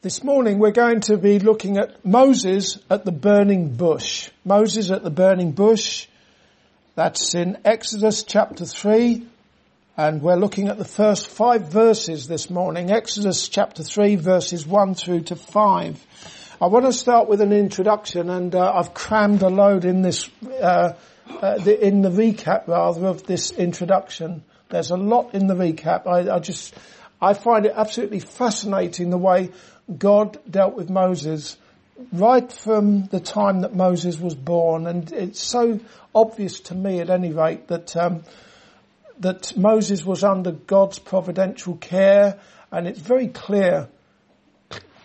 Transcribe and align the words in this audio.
This 0.00 0.22
morning 0.22 0.60
we're 0.60 0.70
going 0.70 1.00
to 1.00 1.16
be 1.16 1.40
looking 1.40 1.76
at 1.76 2.04
Moses 2.06 2.78
at 2.88 3.04
the 3.04 3.10
burning 3.10 3.74
bush. 3.74 4.30
Moses 4.44 4.92
at 4.92 5.02
the 5.02 5.10
burning 5.10 5.50
bush. 5.50 6.06
That's 6.94 7.34
in 7.34 7.58
Exodus 7.64 8.22
chapter 8.22 8.64
3 8.64 9.26
and 9.96 10.22
we're 10.22 10.36
looking 10.36 10.68
at 10.68 10.78
the 10.78 10.84
first 10.84 11.26
five 11.26 11.72
verses 11.72 12.28
this 12.28 12.48
morning. 12.48 12.92
Exodus 12.92 13.48
chapter 13.48 13.82
3 13.82 14.14
verses 14.14 14.64
1 14.64 14.94
through 14.94 15.22
to 15.22 15.34
5. 15.34 16.06
I 16.62 16.66
want 16.68 16.86
to 16.86 16.92
start 16.92 17.28
with 17.28 17.40
an 17.40 17.52
introduction 17.52 18.30
and 18.30 18.54
uh, 18.54 18.72
I've 18.72 18.94
crammed 18.94 19.42
a 19.42 19.48
load 19.48 19.84
in 19.84 20.02
this, 20.02 20.30
uh, 20.62 20.92
uh, 21.28 21.58
the, 21.58 21.84
in 21.84 22.02
the 22.02 22.10
recap 22.10 22.68
rather 22.68 23.04
of 23.04 23.24
this 23.24 23.50
introduction. 23.50 24.44
There's 24.68 24.92
a 24.92 24.96
lot 24.96 25.34
in 25.34 25.48
the 25.48 25.56
recap. 25.56 26.06
I, 26.06 26.36
I 26.36 26.38
just, 26.38 26.72
I 27.20 27.34
find 27.34 27.66
it 27.66 27.72
absolutely 27.74 28.20
fascinating 28.20 29.10
the 29.10 29.18
way 29.18 29.50
God 29.96 30.38
dealt 30.50 30.74
with 30.74 30.90
Moses 30.90 31.56
right 32.12 32.52
from 32.52 33.06
the 33.06 33.20
time 33.20 33.62
that 33.62 33.74
Moses 33.74 34.18
was 34.18 34.34
born, 34.34 34.86
and 34.86 35.10
it's 35.12 35.42
so 35.42 35.80
obvious 36.14 36.60
to 36.60 36.74
me, 36.74 37.00
at 37.00 37.10
any 37.10 37.32
rate, 37.32 37.68
that 37.68 37.96
um, 37.96 38.22
that 39.20 39.56
Moses 39.56 40.04
was 40.04 40.22
under 40.22 40.52
God's 40.52 40.98
providential 40.98 41.76
care, 41.76 42.38
and 42.70 42.86
it's 42.86 43.00
very 43.00 43.28
clear. 43.28 43.88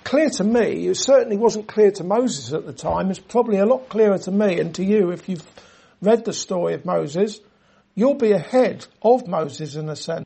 Clear 0.04 0.30
to 0.32 0.44
me, 0.44 0.88
it 0.88 0.96
certainly 0.96 1.38
wasn't 1.38 1.68
clear 1.68 1.90
to 1.92 2.04
Moses 2.04 2.54
at 2.54 2.66
the 2.66 2.74
time. 2.74 3.10
It's 3.10 3.20
probably 3.20 3.58
a 3.58 3.66
lot 3.66 3.90
clearer 3.90 4.18
to 4.20 4.32
me 4.32 4.60
and 4.60 4.76
to 4.76 4.84
you 4.84 5.12
if 5.12 5.30
you've 5.30 5.48
read 6.02 6.26
the 6.26 6.34
story 6.34 6.74
of 6.74 6.86
Moses. 6.86 7.40
You'll 7.96 8.16
be 8.16 8.34
ahead 8.34 8.86
of 9.02 9.28
Moses 9.28 9.76
in 9.76 9.88
a 9.90 9.96
sense. 9.96 10.26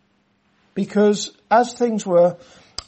Because 0.73 1.31
as 1.49 1.73
things 1.73 2.05
were 2.05 2.37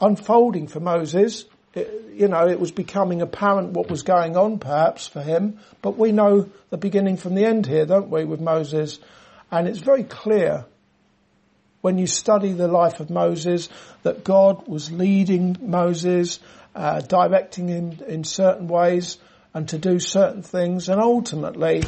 unfolding 0.01 0.67
for 0.67 0.79
Moses, 0.79 1.45
it, 1.79 2.13
you 2.15 2.27
know, 2.27 2.47
it 2.47 2.59
was 2.59 2.71
becoming 2.71 3.21
apparent 3.21 3.71
what 3.71 3.89
was 3.89 4.03
going 4.03 4.35
on 4.38 4.59
perhaps 4.59 5.07
for 5.07 5.21
him, 5.21 5.59
but 5.81 5.97
we 5.97 6.11
know 6.11 6.49
the 6.69 6.77
beginning 6.77 7.17
from 7.17 7.35
the 7.35 7.45
end 7.45 7.66
here, 7.66 7.85
don't 7.85 8.09
we, 8.09 8.25
with 8.25 8.41
Moses? 8.41 8.99
And 9.52 9.67
it's 9.67 9.80
very 9.80 10.03
clear 10.03 10.66
when 11.81 11.97
you 11.97 12.07
study 12.07 12.52
the 12.52 12.67
life 12.67 13.00
of 13.00 13.09
Moses 13.09 13.69
that 14.03 14.23
God 14.23 14.67
was 14.67 14.91
leading 14.91 15.57
Moses, 15.61 16.39
uh, 16.75 17.00
directing 17.02 17.67
him 17.67 18.00
in 18.07 18.23
certain 18.23 18.67
ways 18.67 19.17
and 19.53 19.67
to 19.69 19.77
do 19.77 20.00
certain 20.00 20.44
things 20.44 20.89
and 20.89 21.02
ultimately 21.02 21.83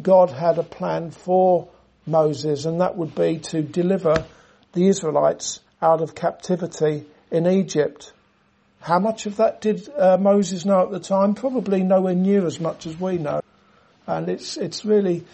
God 0.00 0.30
had 0.30 0.58
a 0.58 0.62
plan 0.62 1.10
for 1.10 1.68
Moses 2.06 2.64
and 2.64 2.80
that 2.80 2.96
would 2.96 3.14
be 3.14 3.38
to 3.38 3.62
deliver 3.62 4.26
the 4.72 4.88
Israelites 4.88 5.60
out 5.80 6.02
of 6.02 6.14
captivity 6.14 7.06
in 7.30 7.46
Egypt. 7.46 8.12
How 8.80 8.98
much 8.98 9.26
of 9.26 9.36
that 9.36 9.60
did 9.60 9.88
uh, 9.96 10.16
Moses 10.18 10.64
know 10.64 10.82
at 10.82 10.90
the 10.90 11.00
time? 11.00 11.34
Probably 11.34 11.82
nowhere 11.82 12.14
near 12.14 12.46
as 12.46 12.60
much 12.60 12.86
as 12.86 12.98
we 12.98 13.18
know. 13.18 13.40
And 14.06 14.28
it's, 14.28 14.56
it's 14.56 14.84
really, 14.84 15.24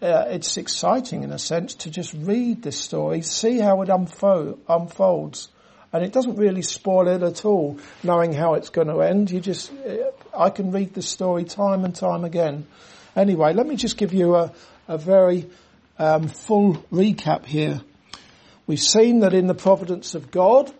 uh, 0.00 0.26
it's 0.28 0.56
exciting 0.56 1.22
in 1.22 1.32
a 1.32 1.38
sense 1.38 1.74
to 1.74 1.90
just 1.90 2.14
read 2.14 2.62
this 2.62 2.78
story, 2.78 3.22
see 3.22 3.58
how 3.58 3.82
it 3.82 3.88
unfold, 3.88 4.60
unfolds. 4.68 5.48
And 5.92 6.04
it 6.04 6.12
doesn't 6.12 6.36
really 6.36 6.62
spoil 6.62 7.08
it 7.08 7.22
at 7.22 7.44
all, 7.44 7.78
knowing 8.02 8.32
how 8.32 8.54
it's 8.54 8.70
going 8.70 8.88
to 8.88 9.00
end. 9.00 9.30
You 9.30 9.40
just, 9.40 9.72
uh, 9.72 10.10
I 10.36 10.50
can 10.50 10.70
read 10.70 10.94
the 10.94 11.02
story 11.02 11.44
time 11.44 11.84
and 11.84 11.94
time 11.94 12.24
again. 12.24 12.66
Anyway, 13.14 13.52
let 13.52 13.66
me 13.66 13.76
just 13.76 13.96
give 13.96 14.12
you 14.12 14.36
a, 14.36 14.52
a 14.88 14.98
very 14.98 15.46
um, 15.98 16.28
full 16.28 16.74
recap 16.92 17.46
here. 17.46 17.80
We've 18.66 18.80
seen 18.80 19.20
that 19.20 19.32
in 19.32 19.46
the 19.46 19.54
providence 19.54 20.14
of 20.14 20.30
God, 20.30 20.72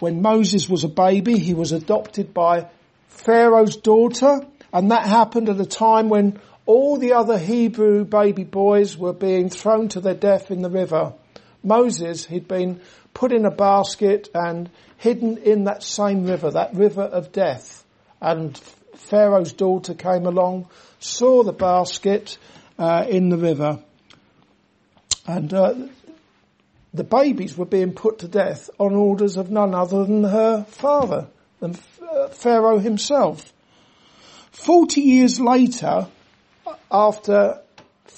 when 0.00 0.22
Moses 0.22 0.68
was 0.68 0.84
a 0.84 0.88
baby, 0.88 1.38
he 1.38 1.54
was 1.54 1.72
adopted 1.72 2.34
by 2.34 2.68
Pharaoh's 3.08 3.76
daughter, 3.76 4.40
and 4.72 4.90
that 4.90 5.06
happened 5.06 5.48
at 5.48 5.60
a 5.60 5.66
time 5.66 6.08
when 6.08 6.40
all 6.66 6.98
the 6.98 7.12
other 7.12 7.38
Hebrew 7.38 8.04
baby 8.04 8.44
boys 8.44 8.96
were 8.96 9.12
being 9.12 9.50
thrown 9.50 9.88
to 9.90 10.00
their 10.00 10.14
death 10.14 10.50
in 10.50 10.62
the 10.62 10.70
river. 10.70 11.12
Moses 11.62 12.24
had 12.24 12.48
been 12.48 12.80
put 13.12 13.32
in 13.32 13.44
a 13.44 13.50
basket 13.50 14.28
and 14.34 14.70
hidden 14.96 15.38
in 15.38 15.64
that 15.64 15.82
same 15.82 16.24
river, 16.24 16.50
that 16.50 16.74
river 16.74 17.02
of 17.02 17.32
death. 17.32 17.84
And 18.20 18.56
Pharaoh's 18.94 19.52
daughter 19.52 19.94
came 19.94 20.26
along, 20.26 20.68
saw 20.98 21.42
the 21.42 21.52
basket 21.52 22.38
uh, 22.78 23.04
in 23.08 23.28
the 23.28 23.36
river, 23.38 23.82
and 25.26 25.52
uh, 25.52 25.74
the 26.92 27.04
babies 27.04 27.56
were 27.56 27.66
being 27.66 27.92
put 27.92 28.20
to 28.20 28.28
death 28.28 28.68
on 28.78 28.94
orders 28.94 29.36
of 29.36 29.50
none 29.50 29.74
other 29.74 30.04
than 30.04 30.24
her 30.24 30.64
father, 30.64 31.28
than 31.60 31.76
uh, 32.10 32.28
Pharaoh 32.28 32.78
himself. 32.78 33.52
Forty 34.50 35.02
years 35.02 35.40
later, 35.40 36.08
after 36.90 37.60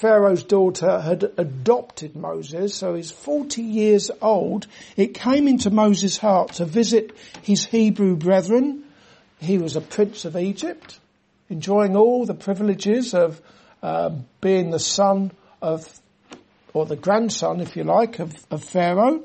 Pharaoh's 0.03 0.43
daughter 0.43 1.00
had 1.00 1.31
adopted 1.37 2.16
Moses, 2.16 2.75
so 2.75 2.94
he's 2.94 3.10
40 3.10 3.62
years 3.62 4.10
old, 4.21 4.66
it 4.97 5.15
came 5.15 5.47
into 5.47 5.71
Moses' 5.71 6.19
heart 6.19 6.54
to 6.54 6.65
visit 6.65 7.12
his 7.43 7.66
Hebrew 7.66 8.16
brethren. 8.16 8.84
He 9.39 9.59
was 9.59 9.77
a 9.77 9.81
prince 9.81 10.25
of 10.25 10.37
Egypt, 10.37 10.99
enjoying 11.50 11.94
all 11.94 12.25
the 12.25 12.34
privileges 12.34 13.15
of 13.15 13.41
uh, 13.83 14.10
being 14.41 14.71
the 14.71 14.81
son 14.81 15.31
of 15.60 15.87
or 16.72 16.87
the 16.87 16.97
grandson, 16.97 17.60
if 17.60 17.77
you 17.77 17.84
like, 17.84 18.19
of, 18.19 18.34
of 18.50 18.65
Pharaoh. 18.65 19.22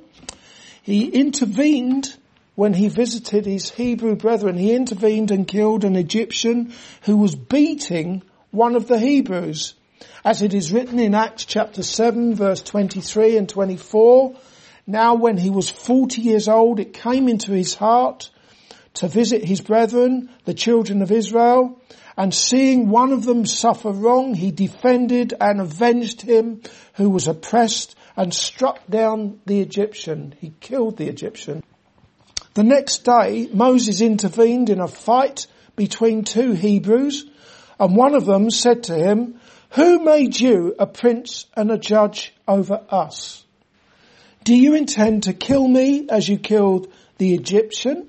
He 0.84 1.06
intervened 1.08 2.16
when 2.56 2.74
he 2.74 2.88
visited 2.88 3.46
his 3.46 3.70
Hebrew 3.70 4.16
brethren. 4.16 4.58
He 4.58 4.74
intervened 4.74 5.32
and 5.32 5.48
killed 5.48 5.84
an 5.84 5.96
Egyptian 5.96 6.74
who 7.04 7.18
was 7.18 7.36
beating 7.36 8.24
one 8.52 8.76
of 8.76 8.88
the 8.88 9.00
Hebrews. 9.00 9.76
As 10.26 10.42
it 10.42 10.54
is 10.54 10.72
written 10.72 11.00
in 11.00 11.14
Acts 11.14 11.46
chapter 11.46 11.84
7 11.84 12.36
verse 12.36 12.62
23 12.62 13.38
and 13.38 13.48
24, 13.48 14.36
now 14.86 15.16
when 15.16 15.38
he 15.38 15.50
was 15.50 15.70
40 15.70 16.22
years 16.22 16.48
old, 16.48 16.80
it 16.80 16.94
came 16.94 17.28
into 17.28 17.52
his 17.52 17.76
heart 17.76 18.30
to 18.96 19.08
visit 19.08 19.44
his 19.44 19.62
brethren, 19.62 20.30
the 20.46 20.54
children 20.54 21.02
of 21.02 21.12
Israel, 21.12 21.80
and 22.18 22.34
seeing 22.34 22.90
one 22.90 23.12
of 23.12 23.24
them 23.24 23.46
suffer 23.46 23.92
wrong, 23.92 24.34
he 24.34 24.52
defended 24.52 25.36
and 25.40 25.62
avenged 25.62 26.22
him 26.22 26.62
who 26.96 27.10
was 27.10 27.28
oppressed 27.28 27.96
and 28.16 28.34
struck 28.34 28.80
down 28.88 29.40
the 29.46 29.62
Egyptian. 29.62 30.34
He 30.40 30.54
killed 30.60 30.98
the 30.98 31.08
Egyptian. 31.08 31.64
The 32.56 32.64
next 32.64 33.04
day, 33.04 33.48
Moses 33.54 34.02
intervened 34.02 34.72
in 34.72 34.80
a 34.80 34.88
fight 34.88 35.46
between 35.76 36.24
two 36.24 36.54
Hebrews, 36.54 37.30
and 37.80 37.96
one 37.96 38.16
of 38.16 38.26
them 38.26 38.50
said 38.50 38.86
to 38.86 38.96
him, 38.96 39.40
who 39.70 40.00
made 40.00 40.40
you 40.40 40.74
a 40.80 40.88
prince 40.88 41.46
and 41.56 41.70
a 41.70 41.78
judge 41.78 42.34
over 42.48 42.82
us? 42.90 43.46
Do 44.44 44.56
you 44.56 44.74
intend 44.74 45.24
to 45.24 45.34
kill 45.34 45.68
me 45.68 46.08
as 46.10 46.28
you 46.28 46.40
killed 46.40 46.92
the 47.18 47.36
Egyptian? 47.36 48.08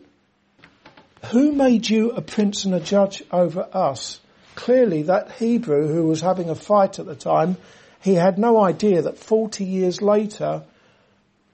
Who 1.26 1.52
made 1.52 1.88
you 1.88 2.12
a 2.12 2.22
prince 2.22 2.64
and 2.64 2.74
a 2.74 2.80
judge 2.80 3.22
over 3.30 3.68
us? 3.72 4.20
Clearly 4.54 5.02
that 5.04 5.32
Hebrew 5.32 5.88
who 5.88 6.06
was 6.06 6.20
having 6.20 6.48
a 6.48 6.54
fight 6.54 6.98
at 6.98 7.06
the 7.06 7.14
time, 7.14 7.56
he 8.00 8.14
had 8.14 8.38
no 8.38 8.62
idea 8.62 9.02
that 9.02 9.18
40 9.18 9.64
years 9.64 10.00
later 10.00 10.62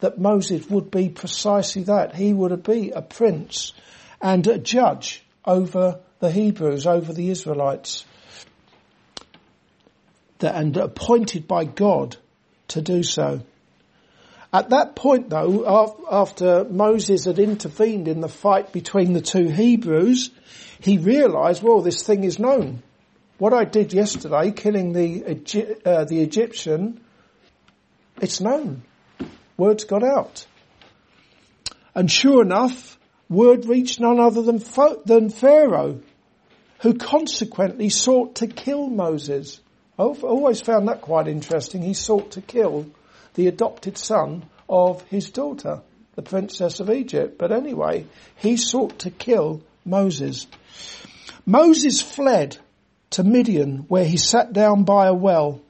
that 0.01 0.19
Moses 0.19 0.69
would 0.69 0.91
be 0.91 1.09
precisely 1.09 1.85
that. 1.85 2.15
He 2.15 2.33
would 2.33 2.63
be 2.63 2.91
a 2.91 3.03
prince 3.03 3.73
and 4.21 4.47
a 4.47 4.59
judge 4.59 5.25
over 5.45 6.01
the 6.21 6.31
Hebrews, 6.31 6.87
over 6.87 7.13
the 7.13 7.31
Israelites, 7.31 8.05
and 10.41 10.77
appointed 10.77 11.49
by 11.49 11.65
God 11.65 12.17
to 12.69 12.83
do 12.83 13.03
so. 13.03 13.41
At 14.55 14.71
that 14.71 14.95
point 14.95 15.31
though, 15.31 15.99
after 16.09 16.63
Moses 16.63 17.25
had 17.25 17.41
intervened 17.41 18.07
in 18.07 18.21
the 18.21 18.29
fight 18.29 18.73
between 18.73 19.13
the 19.13 19.21
two 19.21 19.49
Hebrews, 19.49 20.31
he 20.79 20.97
realized, 20.97 21.61
well, 21.61 21.81
this 21.81 22.05
thing 22.05 22.23
is 22.23 22.39
known. 22.39 22.85
What 23.39 23.53
I 23.53 23.65
did 23.65 23.93
yesterday, 23.93 24.53
killing 24.53 24.93
the, 24.93 25.25
uh, 25.85 26.05
the 26.05 26.21
Egyptian, 26.21 27.01
it's 28.21 28.41
known. 28.41 28.85
Words 29.57 29.83
got 29.83 30.05
out. 30.05 30.47
And 31.93 32.09
sure 32.09 32.41
enough, 32.41 32.97
word 33.29 33.67
reached 33.67 33.99
none 33.99 34.21
other 34.21 34.43
than, 34.43 34.63
than 35.05 35.31
Pharaoh, 35.31 36.01
who 36.79 36.95
consequently 36.95 37.89
sought 37.89 38.37
to 38.37 38.47
kill 38.47 38.89
Moses. 38.89 39.61
I've 39.99 40.23
always 40.23 40.61
found 40.61 40.87
that 40.87 41.01
quite 41.01 41.27
interesting. 41.27 41.83
He 41.83 41.95
sought 41.95 42.33
to 42.33 42.41
kill 42.41 42.87
the 43.35 43.49
adopted 43.49 43.99
son 43.99 44.45
of 44.69 45.03
his 45.03 45.31
daughter, 45.31 45.83
the 46.15 46.23
princess 46.23 46.81
of 46.81 46.91
Egypt. 46.91 47.37
But 47.39 47.53
anyway, 47.53 48.07
he 48.37 48.57
sought 48.57 49.01
to 49.01 49.11
kill 49.11 49.63
Moses. 49.85 50.47
Moses 51.45 52.01
fled 52.01 52.57
to 53.11 53.23
Midian 53.23 53.85
where 53.89 54.05
he 54.05 54.17
sat 54.17 54.53
down 54.53 54.85
by 54.85 55.07
a 55.07 55.15
well. 55.15 55.61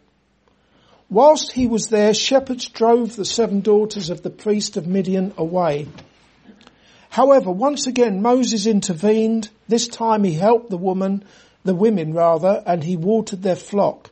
Whilst 1.11 1.52
he 1.52 1.66
was 1.66 1.88
there, 1.88 2.14
shepherds 2.14 2.69
drove 2.69 3.16
the 3.16 3.25
seven 3.25 3.61
daughters 3.61 4.10
of 4.10 4.22
the 4.22 4.31
priest 4.31 4.76
of 4.76 4.87
Midian 4.87 5.34
away. 5.37 5.87
However, 7.10 7.50
once 7.50 7.87
again, 7.87 8.22
Moses 8.22 8.67
intervened. 8.67 9.49
This 9.69 9.87
time 9.87 10.25
he 10.25 10.32
helped 10.32 10.70
the 10.70 10.76
woman, 10.76 11.25
the 11.62 11.75
women 11.75 12.12
rather, 12.12 12.62
and 12.67 12.82
he 12.82 12.96
watered 12.96 13.43
their 13.43 13.56
flock. 13.56 14.10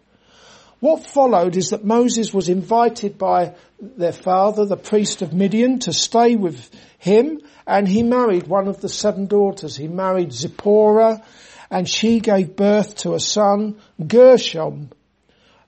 What 0.83 1.07
followed 1.07 1.57
is 1.57 1.71
that 1.71 1.85
Moses 1.85 2.35
was 2.35 2.49
invited 2.49 3.17
by 3.17 3.55
their 3.81 4.13
father, 4.13 4.67
the 4.67 4.77
priest 4.77 5.23
of 5.23 5.33
Midian, 5.33 5.79
to 5.79 5.93
stay 5.93 6.35
with 6.35 6.69
him, 6.99 7.41
and 7.69 7.87
he 7.87 8.03
married 8.03 8.49
one 8.49 8.67
of 8.67 8.81
the 8.81 8.89
seven 8.89 9.27
daughters. 9.27 9.77
He 9.77 9.87
married 9.87 10.33
Zipporah, 10.33 11.23
and 11.71 11.89
she 11.89 12.19
gave 12.19 12.57
birth 12.57 12.97
to 12.97 13.15
a 13.15 13.21
son, 13.21 13.77
Gershom. 14.05 14.91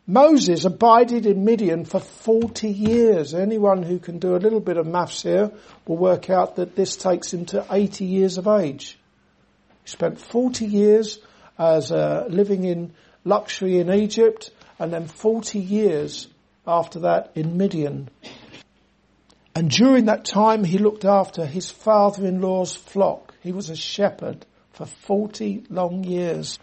Moses 0.05 0.65
abided 0.65 1.27
in 1.27 1.45
Midian 1.45 1.85
for 1.85 2.01
40 2.01 2.69
years. 2.69 3.35
Anyone 3.35 3.85
who 3.85 4.01
can 4.01 4.19
do 4.19 4.35
a 4.35 4.43
little 4.43 4.59
bit 4.59 4.79
of 4.79 4.87
maths 4.89 5.23
here 5.23 5.53
will 5.87 5.97
work 5.97 6.29
out 6.29 6.57
that 6.57 6.75
this 6.75 6.97
takes 6.97 7.33
him 7.33 7.45
to 7.47 7.65
80 7.71 8.05
years 8.05 8.37
of 8.37 8.49
age. 8.49 8.99
He 9.85 9.91
spent 9.91 10.19
40 10.19 10.67
years 10.67 11.21
as 11.57 11.93
uh, 11.93 12.27
living 12.29 12.65
in 12.65 12.95
luxury 13.25 13.79
in 13.79 13.93
Egypt 13.93 14.51
and 14.79 14.93
then 14.93 15.06
40 15.06 15.59
years 15.59 16.29
after 16.67 17.00
that 17.00 17.32
in 17.35 17.56
Midian. 17.56 18.09
And 19.55 19.71
during 19.71 20.06
that 20.06 20.25
time 20.25 20.65
he 20.65 20.79
looked 20.79 21.05
after 21.05 21.47
his 21.47 21.71
father-in-law's 21.71 22.75
flock. 22.75 23.35
He 23.41 23.53
was 23.53 23.71
a 23.71 23.76
shepherd 23.76 24.44
for 24.73 24.87
40 24.87 25.67
long 25.71 26.03
years. 26.03 26.59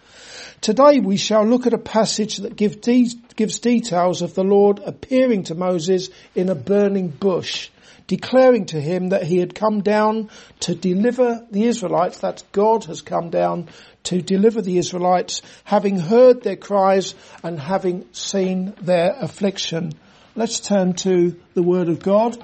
Today 0.59 0.99
we 0.99 1.15
shall 1.15 1.45
look 1.45 1.65
at 1.65 1.73
a 1.73 1.77
passage 1.77 2.37
that 2.37 2.57
give 2.57 2.81
de- 2.81 3.09
gives 3.35 3.59
details 3.59 4.21
of 4.21 4.33
the 4.33 4.43
Lord 4.43 4.79
appearing 4.85 5.43
to 5.43 5.55
Moses 5.55 6.09
in 6.35 6.49
a 6.49 6.55
burning 6.55 7.07
bush, 7.07 7.69
declaring 8.07 8.65
to 8.67 8.81
him 8.81 9.09
that 9.09 9.23
he 9.23 9.37
had 9.37 9.55
come 9.55 9.81
down 9.81 10.29
to 10.61 10.75
deliver 10.75 11.47
the 11.49 11.63
Israelites, 11.63 12.19
that 12.19 12.43
God 12.51 12.83
has 12.85 13.01
come 13.01 13.29
down 13.29 13.69
to 14.03 14.21
deliver 14.21 14.62
the 14.62 14.77
Israelites, 14.77 15.42
having 15.63 16.00
heard 16.00 16.42
their 16.42 16.56
cries 16.56 17.13
and 17.44 17.59
having 17.59 18.06
seen 18.13 18.74
their 18.81 19.15
affliction. 19.19 19.94
Let's 20.36 20.59
turn 20.59 20.94
to 20.94 21.39
the 21.53 21.63
Word 21.63 21.89
of 21.89 22.00
God, 22.00 22.38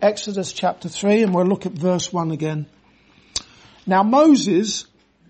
Exodus 0.00 0.52
chapter 0.52 0.88
3, 0.88 1.22
and 1.22 1.34
we'll 1.34 1.46
look 1.46 1.66
at 1.66 1.72
verse 1.72 2.12
1 2.12 2.30
again. 2.30 2.66
Now 3.86 4.02
Moses 4.02 4.86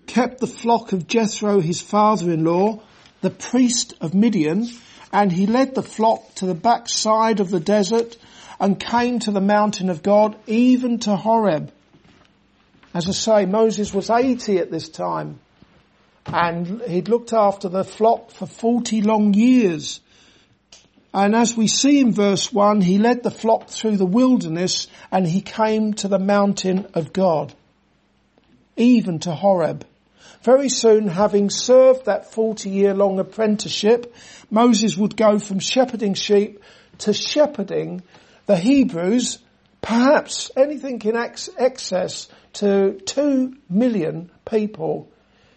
kept 0.07 0.39
the 0.39 0.47
flock 0.47 0.91
of 0.91 1.07
Jethro, 1.07 1.59
his 1.59 1.81
father-in-law, 1.81 2.81
the 3.21 3.29
priest 3.29 3.93
of 4.01 4.13
Midian, 4.13 4.69
and 5.11 5.31
he 5.31 5.45
led 5.45 5.75
the 5.75 5.83
flock 5.83 6.35
to 6.35 6.45
the 6.45 6.55
backside 6.55 7.39
of 7.39 7.49
the 7.49 7.59
desert 7.59 8.17
and 8.59 8.79
came 8.79 9.19
to 9.19 9.31
the 9.31 9.41
mountain 9.41 9.89
of 9.89 10.03
God, 10.03 10.35
even 10.47 10.99
to 10.99 11.15
Horeb. 11.15 11.71
As 12.93 13.07
I 13.07 13.11
say, 13.11 13.45
Moses 13.45 13.93
was 13.93 14.09
80 14.09 14.57
at 14.57 14.71
this 14.71 14.89
time 14.89 15.39
and 16.33 16.81
he'd 16.81 17.07
looked 17.09 17.33
after 17.33 17.69
the 17.69 17.83
flock 17.83 18.31
for 18.31 18.45
40 18.45 19.01
long 19.01 19.33
years. 19.33 19.99
And 21.13 21.35
as 21.35 21.57
we 21.57 21.67
see 21.67 21.99
in 21.99 22.13
verse 22.13 22.53
1, 22.53 22.81
he 22.81 22.99
led 22.99 23.23
the 23.23 23.31
flock 23.31 23.69
through 23.69 23.97
the 23.97 24.05
wilderness 24.05 24.87
and 25.11 25.27
he 25.27 25.41
came 25.41 25.93
to 25.95 26.07
the 26.07 26.19
mountain 26.19 26.87
of 26.93 27.13
God, 27.13 27.53
even 28.77 29.19
to 29.19 29.31
Horeb. 29.31 29.85
Very 30.43 30.69
soon, 30.69 31.07
having 31.07 31.49
served 31.49 32.05
that 32.05 32.31
40 32.31 32.69
year 32.69 32.93
long 32.93 33.19
apprenticeship, 33.19 34.15
Moses 34.49 34.95
would 34.95 35.17
go 35.17 35.39
from 35.39 35.59
shepherding 35.59 36.13
sheep 36.13 36.63
to 36.99 37.13
shepherding 37.13 38.03
the 38.45 38.55
Hebrews, 38.55 39.39
perhaps 39.81 40.51
anything 40.55 41.01
in 41.01 41.15
excess 41.15 42.29
to 42.53 42.99
two 43.05 43.57
million 43.69 44.31
people, 44.45 45.09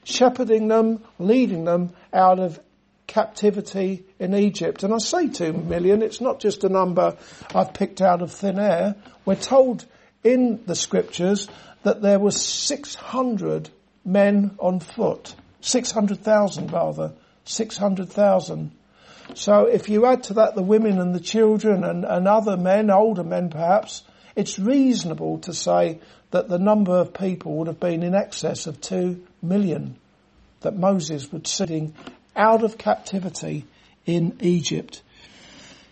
shepherding 0.05 0.69
them, 0.69 1.03
leading 1.19 1.65
them 1.65 1.93
out 2.13 2.39
of 2.39 2.61
captivity 3.07 4.05
in 4.19 4.35
Egypt. 4.35 4.83
And 4.83 4.95
I 4.95 4.99
say 4.99 5.29
two 5.29 5.53
million, 5.53 6.03
it's 6.03 6.21
not 6.21 6.41
just 6.41 6.65
a 6.65 6.69
number 6.69 7.17
I've 7.55 7.75
picked 7.75 8.01
out 8.01 8.23
of 8.23 8.33
thin 8.33 8.59
air. 8.59 8.97
We're 9.25 9.35
told 9.35 9.85
in 10.25 10.63
the 10.67 10.75
scriptures 10.75 11.49
that 11.83 12.01
there 12.01 12.19
were 12.19 12.31
600 12.31 13.71
men 14.05 14.57
on 14.59 14.81
foot. 14.81 15.35
600,000 15.61 16.73
rather. 16.73 17.13
600,000. 17.45 18.73
So 19.35 19.67
if 19.67 19.89
you 19.89 20.07
add 20.07 20.25
to 20.25 20.35
that 20.35 20.55
the 20.55 20.63
women 20.63 20.99
and 20.99 21.15
the 21.15 21.21
children 21.21 21.85
and, 21.85 22.05
and 22.05 22.29
other 22.29 22.57
men, 22.57 22.91
older 22.91 23.25
men 23.25 23.51
perhaps, 23.51 24.03
it's 24.37 24.59
reasonable 24.59 25.39
to 25.41 25.53
say 25.53 26.01
that 26.31 26.49
the 26.49 26.59
number 26.59 26.97
of 26.97 27.15
people 27.15 27.57
would 27.57 27.67
have 27.67 27.81
been 27.81 28.03
in 28.03 28.15
excess 28.15 28.67
of 28.67 28.81
two 28.81 29.27
million 29.43 29.97
that 30.61 30.77
Moses 30.77 31.31
was 31.31 31.51
sitting 31.51 31.95
out 32.35 32.65
of 32.65 32.79
captivity 32.79 33.67
in 34.07 34.37
Egypt. 34.41 35.03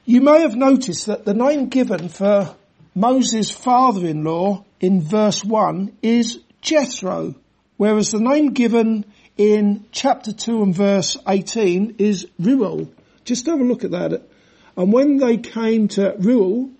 You 0.04 0.20
may 0.20 0.40
have 0.40 0.56
noticed 0.56 1.06
that 1.06 1.24
the 1.24 1.34
name 1.34 1.68
given 1.68 2.08
for 2.08 2.54
Moses' 2.94 3.50
father-in-law 3.50 4.64
in 4.80 5.02
verse 5.02 5.44
1 5.44 5.98
is 6.02 6.40
Jethro. 6.62 7.34
Whereas 7.76 8.10
the 8.10 8.20
name 8.20 8.52
given 8.52 9.04
in 9.36 9.84
chapter 9.92 10.32
2 10.32 10.62
and 10.62 10.74
verse 10.74 11.16
18 11.28 11.96
is 11.98 12.26
Reuel. 12.38 12.90
Just 13.24 13.46
have 13.46 13.60
a 13.60 13.64
look 13.64 13.84
at 13.84 13.92
that. 13.92 14.22
And 14.76 14.92
when 14.92 15.18
they 15.18 15.36
came 15.36 15.88
to 15.88 16.14
Reuel, 16.18 16.70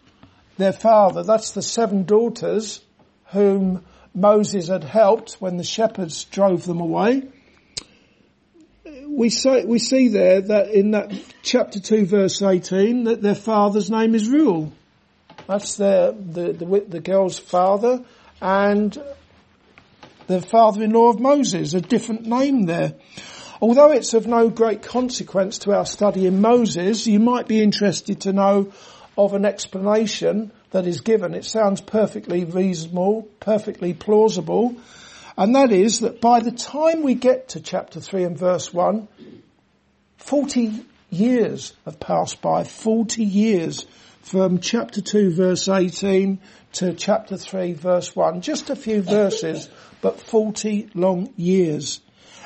their 0.61 0.73
father, 0.73 1.23
that's 1.23 1.53
the 1.53 1.63
seven 1.63 2.05
daughters 2.05 2.81
whom 3.27 3.85
Moses 4.15 4.69
had 4.69 4.85
helped 4.85 5.35
when 5.35 5.57
the 5.57 5.65
shepherds 5.65 6.25
drove 6.25 6.65
them 6.65 6.81
away. 6.81 7.29
We 9.07 9.31
say, 9.31 9.65
we 9.65 9.79
see 9.79 10.09
there 10.09 10.41
that 10.41 10.69
in 10.69 10.93
that 10.93 11.13
chapter 11.43 11.81
2 11.81 12.07
verse 12.07 12.43
18 12.43 13.05
that 13.05 13.23
their 13.23 13.35
father's 13.35 13.91
name 13.91 14.15
is 14.15 14.29
Reuel. 14.29 14.73
That's 15.47 15.77
the, 15.77 16.17
the, 16.19 16.53
the, 16.53 16.85
the 16.89 17.01
girl's 17.01 17.39
father 17.39 18.05
and 18.41 18.97
the 20.27 20.41
father-in-law 20.41 21.11
of 21.11 21.21
Moses, 21.21 21.75
a 21.75 21.81
different 21.81 22.27
name 22.27 22.67
there. 22.67 22.95
Although 23.61 23.93
it's 23.93 24.15
of 24.15 24.27
no 24.27 24.49
great 24.49 24.83
consequence 24.83 25.59
to 25.59 25.73
our 25.73 25.85
study 25.85 26.27
in 26.27 26.41
Moses, 26.41 27.07
you 27.07 27.19
might 27.19 27.47
be 27.47 27.63
interested 27.63 28.23
to 28.23 28.33
know 28.33 28.73
of 29.25 29.35
an 29.35 29.45
explanation 29.45 30.51
that 30.71 30.87
is 30.87 31.03
given. 31.03 31.35
It 31.35 31.45
sounds 31.45 31.81
perfectly 31.81 32.45
reasonable, 32.45 33.29
perfectly 33.39 33.93
plausible, 33.93 34.77
and 35.37 35.55
that 35.55 35.73
is 35.73 36.01
that 36.01 36.21
by 36.21 36.41
the 36.41 36.53
time 36.53 37.03
we 37.03 37.15
get 37.15 37.51
to 37.51 37.61
chapter 37.61 38.01
3 38.01 38.25
and 38.25 38.39
verse 38.39 38.73
1, 38.73 39.09
40 40.19 40.85
years 41.11 41.73
have 41.85 42.01
passed 42.01 42.41
by, 42.41 42.65
40 42.65 43.25
years 43.25 43.87
from 44.23 44.61
chapter 44.61 45.01
2 45.01 45.33
verse 45.33 45.69
18 45.69 46.39
to 46.73 46.95
chapter 46.95 47.37
3 47.37 47.73
verse 47.73 48.15
1. 48.15 48.43
Just 48.43 48.71
a 48.71 48.77
few 48.77 49.03
verses, 49.03 49.69
but 50.01 50.21
40 50.21 50.91
long 50.95 51.33
years. 51.37 52.01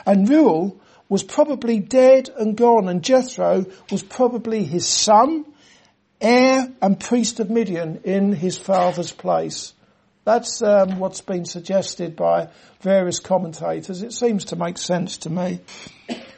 And 0.07 0.29
Reuel 0.29 0.81
was 1.09 1.23
probably 1.23 1.79
dead 1.79 2.31
and 2.37 2.57
gone 2.57 2.89
and 2.89 3.03
Jethro 3.03 3.67
was 3.91 4.03
probably 4.03 4.65
his 4.65 4.87
son, 4.87 5.45
heir 6.25 6.73
and 6.81 6.99
priest 6.99 7.39
of 7.39 7.51
Midian 7.51 8.01
in 8.05 8.33
his 8.33 8.59
father's 8.59 9.13
place. 9.13 9.75
That's 10.25 10.63
um, 10.63 10.99
what's 10.99 11.21
been 11.21 11.45
suggested 11.45 12.17
by 12.17 12.49
various 12.81 13.21
commentators. 13.21 14.03
It 14.03 14.15
seems 14.15 14.47
to 14.47 14.57
make 14.57 14.79
sense 14.79 15.19
to 15.19 15.31
me. 15.31 15.61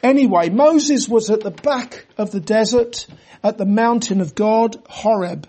Anyway, 0.03 0.49
Moses 0.49 1.07
was 1.07 1.29
at 1.29 1.39
the 1.39 1.51
back 1.51 2.05
of 2.17 2.31
the 2.31 2.41
desert 2.41 3.07
at 3.43 3.57
the 3.57 3.65
mountain 3.65 4.19
of 4.19 4.35
God, 4.35 4.75
Horeb. 4.89 5.47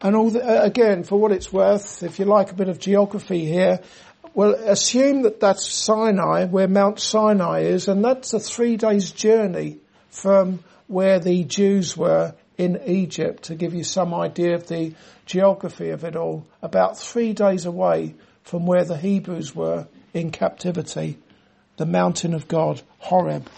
And 0.00 0.14
all 0.14 0.30
the, 0.30 0.44
uh, 0.44 0.62
again, 0.64 1.02
for 1.02 1.18
what 1.18 1.32
it's 1.32 1.52
worth, 1.52 2.04
if 2.04 2.20
you 2.20 2.24
like 2.24 2.52
a 2.52 2.54
bit 2.54 2.68
of 2.68 2.78
geography 2.78 3.44
here, 3.44 3.80
well, 4.32 4.54
assume 4.54 5.22
that 5.22 5.40
that's 5.40 5.66
Sinai, 5.66 6.44
where 6.44 6.68
Mount 6.68 7.00
Sinai 7.00 7.62
is, 7.62 7.88
and 7.88 8.04
that's 8.04 8.32
a 8.32 8.38
three 8.38 8.76
days 8.76 9.10
journey 9.10 9.78
from 10.10 10.62
where 10.86 11.18
the 11.18 11.42
Jews 11.42 11.96
were 11.96 12.34
in 12.58 12.80
Egypt, 12.84 13.44
to 13.44 13.54
give 13.54 13.72
you 13.72 13.84
some 13.84 14.12
idea 14.12 14.54
of 14.54 14.66
the 14.66 14.92
geography 15.24 15.90
of 15.90 16.04
it 16.04 16.16
all. 16.16 16.44
About 16.60 16.98
three 16.98 17.32
days 17.32 17.64
away 17.64 18.14
from 18.42 18.66
where 18.66 18.84
the 18.84 18.96
Hebrews 18.96 19.54
were 19.54 19.86
in 20.12 20.32
captivity, 20.32 21.18
the 21.76 21.86
mountain 21.86 22.34
of 22.34 22.48
God, 22.48 22.82
Horeb. 22.98 23.48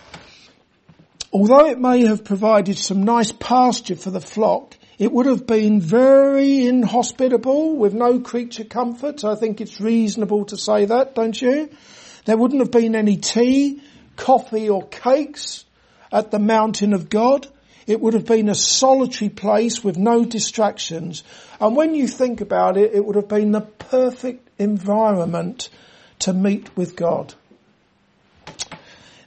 Although 1.33 1.67
it 1.67 1.79
may 1.79 2.05
have 2.07 2.25
provided 2.25 2.77
some 2.77 3.05
nice 3.05 3.33
pasture 3.33 3.97
for 3.97 4.11
the 4.11 4.21
flock, 4.21 4.77
it 4.99 5.11
would 5.11 5.27
have 5.27 5.47
been 5.47 5.81
very 5.81 6.67
inhospitable 6.67 7.77
with 7.77 7.95
no 7.95 8.21
creature 8.21 8.65
comforts. 8.65 9.25
I 9.25 9.35
think 9.35 9.61
it's 9.61 9.81
reasonable 9.81 10.45
to 10.47 10.59
say 10.59 10.85
that, 10.85 11.15
don't 11.15 11.41
you? 11.41 11.71
There 12.27 12.37
wouldn't 12.37 12.61
have 12.61 12.71
been 12.71 12.95
any 12.95 13.17
tea, 13.17 13.81
coffee 14.17 14.69
or 14.69 14.87
cakes 14.87 15.65
at 16.13 16.31
the 16.31 16.39
mountain 16.39 16.93
of 16.93 17.09
God. 17.09 17.47
It 17.91 18.01
would 18.01 18.15
have 18.15 18.25
been 18.25 18.49
a 18.49 18.55
solitary 18.55 19.31
place 19.31 19.83
with 19.83 19.99
no 19.99 20.25
distractions. 20.25 21.25
And 21.61 21.75
when 21.75 21.93
you 21.93 22.07
think 22.07 22.41
about 22.41 22.77
it, 22.77 22.95
it 22.95 23.05
would 23.05 23.17
have 23.17 23.27
been 23.27 23.51
the 23.51 23.63
perfect 23.63 24.49
environment 24.61 25.71
to 26.21 26.33
meet 26.33 26.77
with 26.77 26.95
God. 26.95 27.35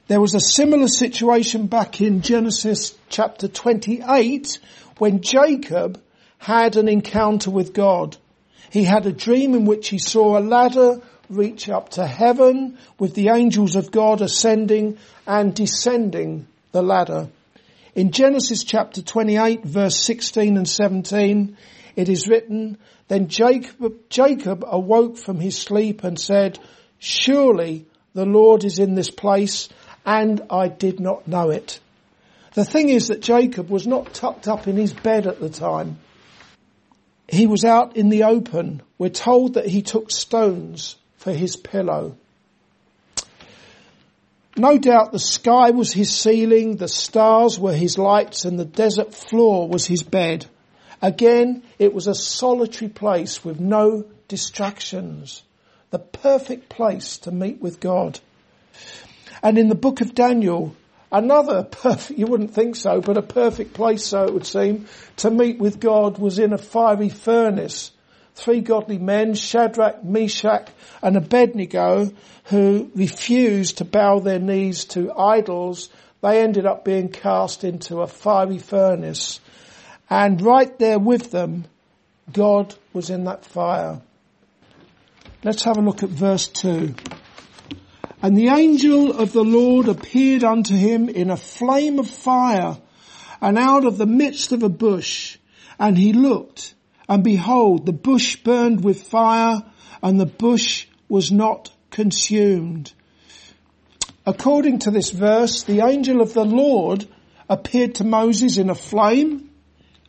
There 0.06 0.20
was 0.20 0.34
a 0.34 0.40
similar 0.40 0.88
situation 0.88 1.66
back 1.66 2.00
in 2.00 2.22
Genesis 2.22 2.96
chapter 3.10 3.48
28 3.48 4.58
when 4.96 5.20
Jacob 5.20 6.00
had 6.38 6.76
an 6.76 6.88
encounter 6.88 7.50
with 7.50 7.74
God. 7.74 8.16
He 8.70 8.84
had 8.84 9.04
a 9.04 9.12
dream 9.12 9.52
in 9.52 9.66
which 9.66 9.90
he 9.90 9.98
saw 9.98 10.38
a 10.38 10.40
ladder 10.40 11.02
reach 11.28 11.68
up 11.68 11.90
to 11.90 12.06
heaven 12.06 12.78
with 12.98 13.14
the 13.14 13.28
angels 13.28 13.76
of 13.76 13.90
God 13.90 14.22
ascending 14.22 14.96
and 15.26 15.54
descending 15.54 16.46
the 16.72 16.82
ladder. 16.82 17.28
In 17.94 18.10
Genesis 18.10 18.64
chapter 18.64 19.02
28 19.02 19.64
verse 19.64 19.96
16 19.96 20.56
and 20.56 20.68
17, 20.68 21.56
it 21.94 22.08
is 22.08 22.26
written, 22.26 22.76
then 23.06 23.28
Jacob, 23.28 24.10
Jacob 24.10 24.64
awoke 24.66 25.16
from 25.16 25.38
his 25.38 25.56
sleep 25.56 26.02
and 26.02 26.18
said, 26.18 26.58
surely 26.98 27.86
the 28.12 28.26
Lord 28.26 28.64
is 28.64 28.80
in 28.80 28.96
this 28.96 29.10
place 29.10 29.68
and 30.04 30.42
I 30.50 30.68
did 30.68 30.98
not 30.98 31.28
know 31.28 31.50
it. 31.50 31.78
The 32.54 32.64
thing 32.64 32.88
is 32.88 33.08
that 33.08 33.20
Jacob 33.20 33.70
was 33.70 33.86
not 33.86 34.12
tucked 34.12 34.48
up 34.48 34.66
in 34.66 34.76
his 34.76 34.92
bed 34.92 35.26
at 35.28 35.38
the 35.38 35.48
time. 35.48 35.98
He 37.28 37.46
was 37.46 37.64
out 37.64 37.96
in 37.96 38.08
the 38.08 38.24
open. 38.24 38.82
We're 38.98 39.08
told 39.08 39.54
that 39.54 39.66
he 39.66 39.82
took 39.82 40.10
stones 40.10 40.96
for 41.16 41.32
his 41.32 41.56
pillow. 41.56 42.16
No 44.56 44.78
doubt 44.78 45.10
the 45.10 45.18
sky 45.18 45.70
was 45.70 45.92
his 45.92 46.16
ceiling, 46.16 46.76
the 46.76 46.88
stars 46.88 47.58
were 47.58 47.74
his 47.74 47.98
lights 47.98 48.44
and 48.44 48.58
the 48.58 48.64
desert 48.64 49.12
floor 49.12 49.68
was 49.68 49.86
his 49.86 50.04
bed. 50.04 50.46
Again, 51.02 51.64
it 51.78 51.92
was 51.92 52.06
a 52.06 52.14
solitary 52.14 52.88
place 52.88 53.44
with 53.44 53.58
no 53.58 54.04
distractions. 54.28 55.42
The 55.90 55.98
perfect 55.98 56.68
place 56.68 57.18
to 57.18 57.32
meet 57.32 57.60
with 57.60 57.80
God. 57.80 58.20
And 59.42 59.58
in 59.58 59.68
the 59.68 59.74
book 59.74 60.00
of 60.00 60.14
Daniel, 60.14 60.74
another 61.10 61.62
perfect, 61.70 62.18
you 62.18 62.26
wouldn't 62.26 62.54
think 62.54 62.76
so, 62.76 63.00
but 63.00 63.16
a 63.16 63.22
perfect 63.22 63.74
place, 63.74 64.06
so 64.06 64.24
it 64.24 64.32
would 64.32 64.46
seem, 64.46 64.86
to 65.16 65.30
meet 65.30 65.58
with 65.58 65.80
God 65.80 66.18
was 66.18 66.38
in 66.38 66.52
a 66.52 66.58
fiery 66.58 67.08
furnace. 67.08 67.90
Three 68.34 68.60
godly 68.60 68.98
men, 68.98 69.34
Shadrach, 69.34 70.02
Meshach, 70.02 70.68
and 71.02 71.16
Abednego, 71.16 72.12
who 72.44 72.90
refused 72.94 73.78
to 73.78 73.84
bow 73.84 74.18
their 74.18 74.40
knees 74.40 74.84
to 74.86 75.12
idols, 75.12 75.88
they 76.20 76.42
ended 76.42 76.66
up 76.66 76.84
being 76.84 77.10
cast 77.10 77.64
into 77.64 78.00
a 78.00 78.06
fiery 78.06 78.58
furnace. 78.58 79.40
And 80.10 80.40
right 80.42 80.76
there 80.78 80.98
with 80.98 81.30
them, 81.30 81.66
God 82.32 82.74
was 82.92 83.10
in 83.10 83.24
that 83.24 83.44
fire. 83.44 84.00
Let's 85.42 85.64
have 85.64 85.76
a 85.76 85.82
look 85.82 86.02
at 86.02 86.08
verse 86.08 86.48
2. 86.48 86.94
And 88.22 88.36
the 88.36 88.48
angel 88.48 89.12
of 89.12 89.32
the 89.32 89.44
Lord 89.44 89.86
appeared 89.88 90.42
unto 90.42 90.74
him 90.74 91.10
in 91.10 91.30
a 91.30 91.36
flame 91.36 91.98
of 91.98 92.08
fire 92.08 92.78
and 93.40 93.58
out 93.58 93.84
of 93.84 93.98
the 93.98 94.06
midst 94.06 94.52
of 94.52 94.62
a 94.62 94.70
bush. 94.70 95.36
And 95.78 95.98
he 95.98 96.14
looked 96.14 96.74
and 97.08 97.22
behold, 97.22 97.86
the 97.86 97.92
bush 97.92 98.36
burned 98.36 98.82
with 98.82 99.02
fire 99.02 99.62
and 100.02 100.18
the 100.18 100.26
bush 100.26 100.86
was 101.08 101.30
not 101.30 101.72
consumed. 101.90 102.92
According 104.26 104.80
to 104.80 104.90
this 104.90 105.10
verse, 105.10 105.64
the 105.64 105.80
angel 105.80 106.20
of 106.20 106.32
the 106.32 106.44
Lord 106.44 107.06
appeared 107.48 107.96
to 107.96 108.04
Moses 108.04 108.56
in 108.56 108.70
a 108.70 108.74
flame 108.74 109.50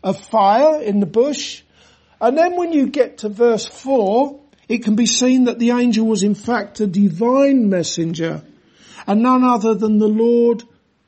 of 0.04 0.20
fire 0.20 0.82
in 0.82 1.00
the 1.00 1.06
bush. 1.06 1.64
And 2.22 2.38
then 2.38 2.56
when 2.56 2.72
you 2.72 2.88
get 2.88 3.20
to 3.20 3.30
verse 3.30 3.66
four, 3.66 4.40
it 4.70 4.84
can 4.84 4.96
be 4.96 5.06
seen 5.06 5.46
that 5.46 5.60
the 5.60 5.72
angel 5.72 6.08
was 6.08 6.24
in 6.24 6.36
fact 6.36 6.80
a 6.80 6.88
divine 6.88 7.70
messenger 7.70 8.42
and 9.06 9.22
none 9.22 9.44
other 9.44 9.76
than 9.76 9.98
the 9.98 10.08
Lord 10.08 10.64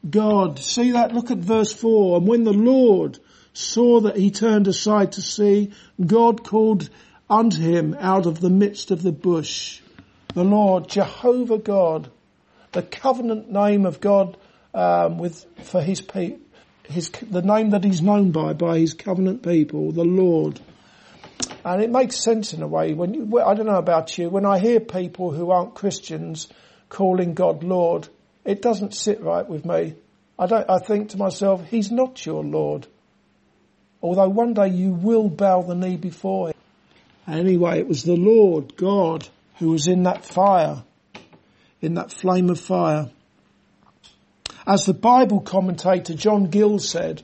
God. 0.08 0.60
See 0.60 0.92
that? 0.92 1.14
Look 1.14 1.32
at 1.32 1.38
verse 1.38 1.74
4. 1.74 2.18
And 2.18 2.28
when 2.28 2.44
the 2.44 2.54
Lord 2.54 3.20
saw 3.58 4.02
that 4.02 4.16
he 4.16 4.30
turned 4.30 4.68
aside 4.68 5.14
to 5.14 5.22
see, 5.22 5.72
God 6.06 6.44
called 6.44 6.90
unto 7.30 7.60
him 7.60 7.96
out 8.00 8.28
of 8.28 8.40
the 8.40 8.52
midst 8.52 8.92
of 8.92 9.02
the 9.02 9.12
bush. 9.12 9.82
The 10.36 10.44
Lord, 10.44 10.88
Jehovah 10.88 11.58
God, 11.58 12.12
the 12.72 12.84
covenant 12.84 13.52
name 13.52 13.86
of 13.88 14.00
God 14.00 14.38
um, 14.74 15.18
with 15.18 15.46
for 15.64 15.82
his 15.82 16.02
people, 16.02 16.40
his 16.84 17.10
the 17.10 17.42
name 17.42 17.72
that 17.72 17.84
he's 17.84 18.02
known 18.02 18.32
by 18.32 18.54
by 18.54 18.78
his 18.78 18.94
covenant 18.94 19.42
people, 19.42 19.92
the 19.92 20.06
Lord. 20.06 20.60
And 21.66 21.82
it 21.82 21.90
makes 21.90 22.16
sense 22.16 22.54
in 22.54 22.62
a 22.62 22.68
way 22.68 22.94
when 22.94 23.14
you, 23.14 23.40
I 23.40 23.56
don't 23.56 23.66
know 23.66 23.78
about 23.78 24.18
you, 24.18 24.30
when 24.30 24.46
I 24.46 24.60
hear 24.60 24.80
people 24.80 25.32
who 25.32 25.50
aren't 25.50 25.74
Christians 25.74 26.48
calling 26.90 27.34
God 27.34 27.64
Lord, 27.64 28.08
it 28.46 28.62
doesn't 28.62 28.94
sit 28.94 29.20
right 29.22 29.48
with 29.48 29.66
me. 29.66 29.96
I 30.38 30.46
don't, 30.46 30.70
I 30.70 30.78
think 30.78 31.10
to 31.10 31.18
myself, 31.18 31.66
He's 31.68 31.92
not 31.92 32.24
your 32.24 32.44
Lord. 32.44 32.88
Although 34.02 34.30
one 34.30 34.54
day 34.54 34.68
you 34.68 34.92
will 34.92 35.30
bow 35.30 35.62
the 35.62 35.76
knee 35.76 35.98
before 35.98 36.50
Him. 36.50 36.56
Anyway, 37.28 37.80
it 37.80 37.88
was 37.88 38.04
the 38.04 38.16
Lord 38.16 38.76
God 38.78 39.28
who 39.56 39.70
was 39.72 39.88
in 39.88 40.04
that 40.04 40.24
fire, 40.24 40.84
in 41.82 41.96
that 41.96 42.12
flame 42.12 42.50
of 42.50 42.60
fire. 42.60 43.10
As 44.66 44.86
the 44.86 44.94
Bible 44.94 45.42
commentator 45.42 46.14
John 46.14 46.46
Gill 46.46 46.80
said, 46.80 47.24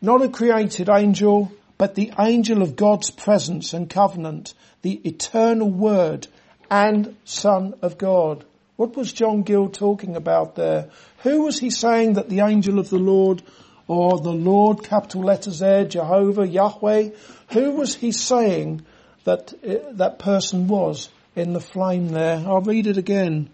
not 0.00 0.22
a 0.22 0.28
created 0.28 0.88
angel, 0.88 1.52
but 1.78 1.94
the 1.94 2.12
angel 2.18 2.62
of 2.62 2.76
God's 2.76 3.10
presence 3.10 3.72
and 3.72 3.88
covenant, 3.88 4.54
the 4.82 5.00
eternal 5.04 5.70
word 5.70 6.28
and 6.70 7.16
son 7.24 7.74
of 7.82 7.98
God. 7.98 8.44
What 8.76 8.96
was 8.96 9.12
John 9.12 9.42
Gill 9.42 9.68
talking 9.68 10.16
about 10.16 10.54
there? 10.54 10.90
Who 11.18 11.42
was 11.42 11.58
he 11.58 11.70
saying 11.70 12.14
that 12.14 12.28
the 12.28 12.40
angel 12.40 12.78
of 12.78 12.90
the 12.90 12.98
Lord 12.98 13.42
or 13.88 14.18
the 14.18 14.32
Lord, 14.32 14.84
capital 14.84 15.22
letters 15.22 15.58
there, 15.58 15.84
Jehovah, 15.84 16.46
Yahweh, 16.46 17.10
who 17.50 17.70
was 17.72 17.94
he 17.94 18.12
saying 18.12 18.82
that 19.24 19.52
uh, 19.64 19.92
that 19.92 20.18
person 20.18 20.68
was 20.68 21.08
in 21.34 21.52
the 21.52 21.60
flame 21.60 22.08
there? 22.08 22.36
I'll 22.46 22.60
read 22.60 22.86
it 22.86 22.96
again. 22.96 23.50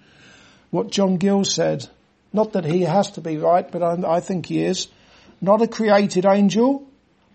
What 0.71 0.91
John 0.91 1.17
Gill 1.17 1.45
said. 1.45 1.89
Not 2.33 2.53
that 2.53 2.65
he 2.65 2.83
has 2.83 3.13
to 3.13 3.21
be 3.21 3.39
right, 3.39 3.71
but 3.71 3.83
I, 3.83 4.17
I 4.17 4.21
think 4.21 4.47
he 4.47 4.63
is. 4.63 4.89
Not 5.41 5.63
a 5.63 5.69
created 5.69 6.27
angel, 6.27 6.87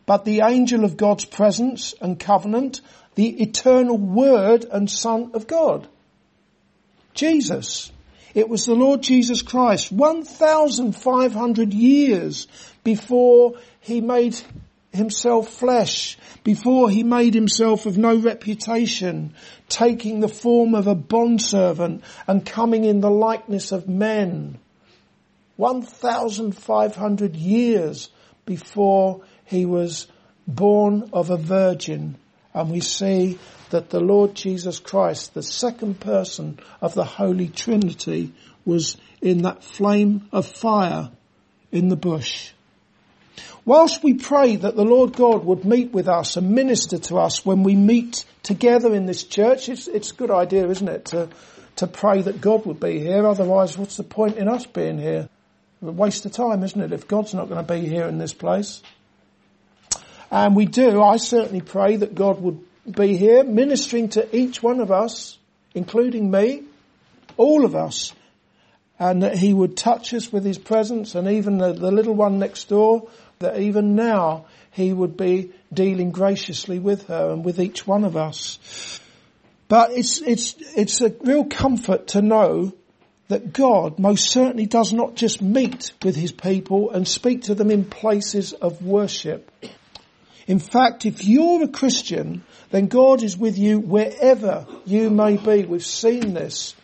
but 0.05 0.25
the 0.25 0.41
angel 0.41 0.83
of 0.83 0.97
God's 0.97 1.25
presence 1.25 1.95
and 2.01 2.19
covenant, 2.19 2.81
the 3.15 3.41
eternal 3.41 3.97
word 3.97 4.65
and 4.65 4.89
son 4.89 5.31
of 5.33 5.47
God. 5.47 5.87
Jesus. 7.13 7.91
It 8.33 8.49
was 8.49 8.65
the 8.65 8.73
Lord 8.73 9.01
Jesus 9.01 9.41
Christ, 9.41 9.91
1,500 9.91 11.73
years 11.73 12.47
before 12.83 13.55
he 13.79 14.01
made 14.01 14.39
himself 14.91 15.49
flesh, 15.49 16.17
before 16.43 16.89
he 16.89 17.03
made 17.03 17.33
himself 17.33 17.85
of 17.85 17.97
no 17.97 18.15
reputation, 18.15 19.33
taking 19.69 20.19
the 20.19 20.27
form 20.27 20.73
of 20.75 20.87
a 20.87 20.95
bondservant 20.95 22.03
and 22.27 22.45
coming 22.45 22.85
in 22.85 23.01
the 23.01 23.11
likeness 23.11 23.71
of 23.71 23.87
men. 23.87 24.57
1,500 25.57 27.35
years 27.35 28.09
before 28.45 29.21
he 29.45 29.65
was 29.65 30.07
born 30.47 31.09
of 31.13 31.29
a 31.29 31.37
virgin. 31.37 32.17
And 32.53 32.71
we 32.71 32.81
see 32.81 33.39
that 33.73 33.89
the 33.89 33.99
Lord 33.99 34.35
Jesus 34.35 34.79
Christ, 34.79 35.33
the 35.33 35.41
second 35.41 35.99
person 35.99 36.59
of 36.79 36.93
the 36.93 37.03
Holy 37.03 37.47
Trinity, 37.47 38.31
was 38.65 38.97
in 39.19 39.41
that 39.41 39.63
flame 39.63 40.29
of 40.31 40.45
fire 40.45 41.09
in 41.71 41.89
the 41.89 41.95
bush. 41.95 42.51
Whilst 43.65 44.03
we 44.03 44.13
pray 44.13 44.57
that 44.57 44.75
the 44.75 44.85
Lord 44.85 45.15
God 45.15 45.43
would 45.43 45.65
meet 45.65 45.91
with 45.91 46.07
us 46.07 46.37
and 46.37 46.51
minister 46.51 46.99
to 46.99 47.17
us 47.17 47.43
when 47.43 47.63
we 47.63 47.75
meet 47.75 48.25
together 48.43 48.93
in 48.93 49.07
this 49.07 49.23
church, 49.23 49.69
it's, 49.69 49.87
it's 49.87 50.11
a 50.11 50.15
good 50.15 50.29
idea, 50.29 50.67
isn't 50.69 50.87
it, 50.87 51.05
to, 51.05 51.29
to 51.77 51.87
pray 51.87 52.21
that 52.21 52.41
God 52.41 52.67
would 52.67 52.79
be 52.79 52.99
here. 52.99 53.25
Otherwise, 53.25 53.75
what's 53.75 53.97
the 53.97 54.03
point 54.03 54.37
in 54.37 54.47
us 54.47 54.67
being 54.67 54.99
here? 54.99 55.29
A 55.81 55.91
waste 55.91 56.27
of 56.27 56.31
time, 56.31 56.61
isn't 56.61 56.79
it, 56.79 56.93
if 56.93 57.07
God's 57.07 57.33
not 57.33 57.49
going 57.49 57.65
to 57.65 57.73
be 57.73 57.87
here 57.87 58.05
in 58.05 58.19
this 58.19 58.33
place? 58.33 58.83
And 60.29 60.55
we 60.55 60.67
do, 60.67 61.01
I 61.01 61.17
certainly 61.17 61.61
pray 61.61 61.95
that 61.95 62.13
God 62.13 62.39
would 62.39 62.63
be 62.89 63.15
here 63.15 63.43
ministering 63.43 64.09
to 64.09 64.35
each 64.35 64.61
one 64.61 64.79
of 64.79 64.91
us, 64.91 65.37
including 65.73 66.29
me, 66.29 66.63
all 67.37 67.65
of 67.65 67.75
us, 67.75 68.13
and 68.99 69.23
that 69.23 69.37
he 69.37 69.53
would 69.53 69.75
touch 69.75 70.13
us 70.13 70.31
with 70.31 70.45
his 70.45 70.57
presence 70.57 71.15
and 71.15 71.27
even 71.27 71.57
the, 71.57 71.73
the 71.73 71.91
little 71.91 72.13
one 72.13 72.39
next 72.39 72.69
door 72.69 73.09
that 73.39 73.59
even 73.59 73.95
now 73.95 74.45
he 74.71 74.93
would 74.93 75.17
be 75.17 75.51
dealing 75.73 76.11
graciously 76.11 76.79
with 76.79 77.07
her 77.07 77.31
and 77.31 77.43
with 77.43 77.59
each 77.59 77.85
one 77.85 78.03
of 78.03 78.15
us. 78.15 78.99
But 79.67 79.91
it's, 79.91 80.21
it's, 80.21 80.55
it's 80.75 81.01
a 81.01 81.13
real 81.21 81.45
comfort 81.45 82.07
to 82.09 82.21
know 82.21 82.73
that 83.27 83.53
God 83.53 83.97
most 83.99 84.29
certainly 84.29 84.65
does 84.65 84.93
not 84.93 85.15
just 85.15 85.41
meet 85.41 85.93
with 86.03 86.15
his 86.15 86.31
people 86.31 86.91
and 86.91 87.07
speak 87.07 87.43
to 87.43 87.55
them 87.55 87.71
in 87.71 87.85
places 87.85 88.53
of 88.53 88.83
worship. 88.83 89.49
In 90.47 90.59
fact, 90.59 91.05
if 91.05 91.23
you're 91.23 91.63
a 91.63 91.67
Christian, 91.67 92.43
then 92.71 92.87
God 92.87 93.23
is 93.23 93.37
with 93.37 93.57
you 93.57 93.79
wherever 93.79 94.65
you 94.85 95.09
may 95.09 95.37
be. 95.37 95.63
We've 95.65 95.85
seen 95.85 96.33
this. 96.33 96.75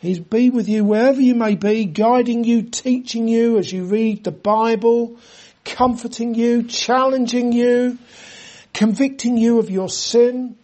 He's 0.00 0.18
be 0.18 0.50
with 0.50 0.68
you 0.68 0.84
wherever 0.84 1.20
you 1.20 1.34
may 1.34 1.54
be, 1.54 1.86
guiding 1.86 2.44
you, 2.44 2.62
teaching 2.62 3.28
you 3.28 3.58
as 3.58 3.72
you 3.72 3.84
read 3.84 4.24
the 4.24 4.32
Bible, 4.32 5.16
comforting 5.64 6.34
you, 6.34 6.64
challenging 6.64 7.52
you, 7.52 7.98
convicting 8.74 9.38
you 9.38 9.60
of 9.60 9.70
your 9.70 9.88
sin, 9.88 10.56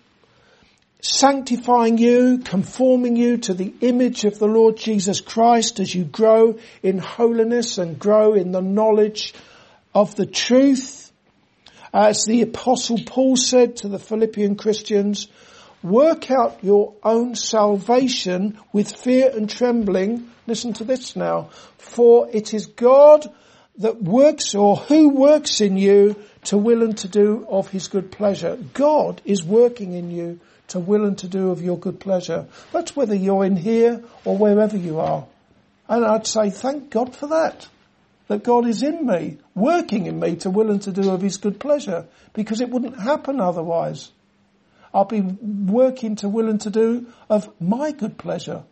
sanctifying 1.00 1.96
you, 1.96 2.38
conforming 2.38 3.16
you 3.16 3.38
to 3.38 3.54
the 3.54 3.72
image 3.80 4.24
of 4.24 4.38
the 4.38 4.46
Lord 4.46 4.76
Jesus 4.76 5.22
Christ 5.22 5.80
as 5.80 5.94
you 5.94 6.04
grow 6.04 6.58
in 6.82 6.98
holiness 6.98 7.78
and 7.78 7.98
grow 7.98 8.34
in 8.34 8.52
the 8.52 8.60
knowledge 8.60 9.32
of 9.94 10.16
the 10.16 10.26
truth. 10.26 10.99
As 11.92 12.24
the 12.24 12.42
apostle 12.42 12.98
Paul 13.04 13.36
said 13.36 13.76
to 13.78 13.88
the 13.88 13.98
Philippian 13.98 14.56
Christians, 14.56 15.28
work 15.82 16.30
out 16.30 16.62
your 16.62 16.94
own 17.02 17.34
salvation 17.34 18.58
with 18.72 18.94
fear 18.94 19.30
and 19.34 19.50
trembling. 19.50 20.30
Listen 20.46 20.72
to 20.74 20.84
this 20.84 21.16
now. 21.16 21.50
For 21.78 22.28
it 22.32 22.54
is 22.54 22.66
God 22.66 23.26
that 23.78 24.02
works 24.02 24.54
or 24.54 24.76
who 24.76 25.08
works 25.08 25.60
in 25.60 25.76
you 25.76 26.16
to 26.44 26.58
will 26.58 26.82
and 26.82 26.96
to 26.98 27.08
do 27.08 27.46
of 27.48 27.68
his 27.68 27.88
good 27.88 28.12
pleasure. 28.12 28.56
God 28.74 29.20
is 29.24 29.42
working 29.42 29.92
in 29.94 30.10
you 30.10 30.38
to 30.68 30.78
will 30.78 31.04
and 31.04 31.18
to 31.18 31.28
do 31.28 31.50
of 31.50 31.62
your 31.62 31.78
good 31.78 31.98
pleasure. 31.98 32.46
That's 32.72 32.94
whether 32.94 33.14
you're 33.14 33.44
in 33.44 33.56
here 33.56 34.04
or 34.24 34.36
wherever 34.36 34.76
you 34.76 35.00
are. 35.00 35.26
And 35.88 36.04
I'd 36.04 36.26
say 36.26 36.50
thank 36.50 36.90
God 36.90 37.16
for 37.16 37.26
that. 37.28 37.66
That 38.30 38.44
God 38.44 38.68
is 38.68 38.84
in 38.84 39.04
me, 39.08 39.38
working 39.56 40.06
in 40.06 40.20
me 40.20 40.36
to 40.36 40.50
will 40.50 40.70
and 40.70 40.80
to 40.82 40.92
do 40.92 41.10
of 41.10 41.20
his 41.20 41.36
good 41.36 41.58
pleasure, 41.58 42.06
because 42.32 42.60
it 42.60 42.70
wouldn't 42.70 42.96
happen 42.96 43.40
otherwise. 43.40 44.12
I'll 44.94 45.04
be 45.04 45.20
working 45.20 46.14
to 46.16 46.28
will 46.28 46.48
and 46.48 46.60
to 46.60 46.70
do 46.70 47.08
of 47.28 47.50
my 47.60 47.90
good 47.90 48.18
pleasure 48.18 48.62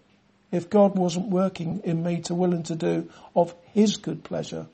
if 0.53 0.71
God 0.71 0.97
wasn't 0.97 1.31
working 1.31 1.81
in 1.83 2.05
me 2.05 2.21
to 2.21 2.37
will 2.37 2.55
and 2.55 2.65
to 2.67 2.77
do 2.77 3.11
of 3.35 3.53
his 3.75 3.97
good 3.97 4.23
pleasure. 4.23 4.69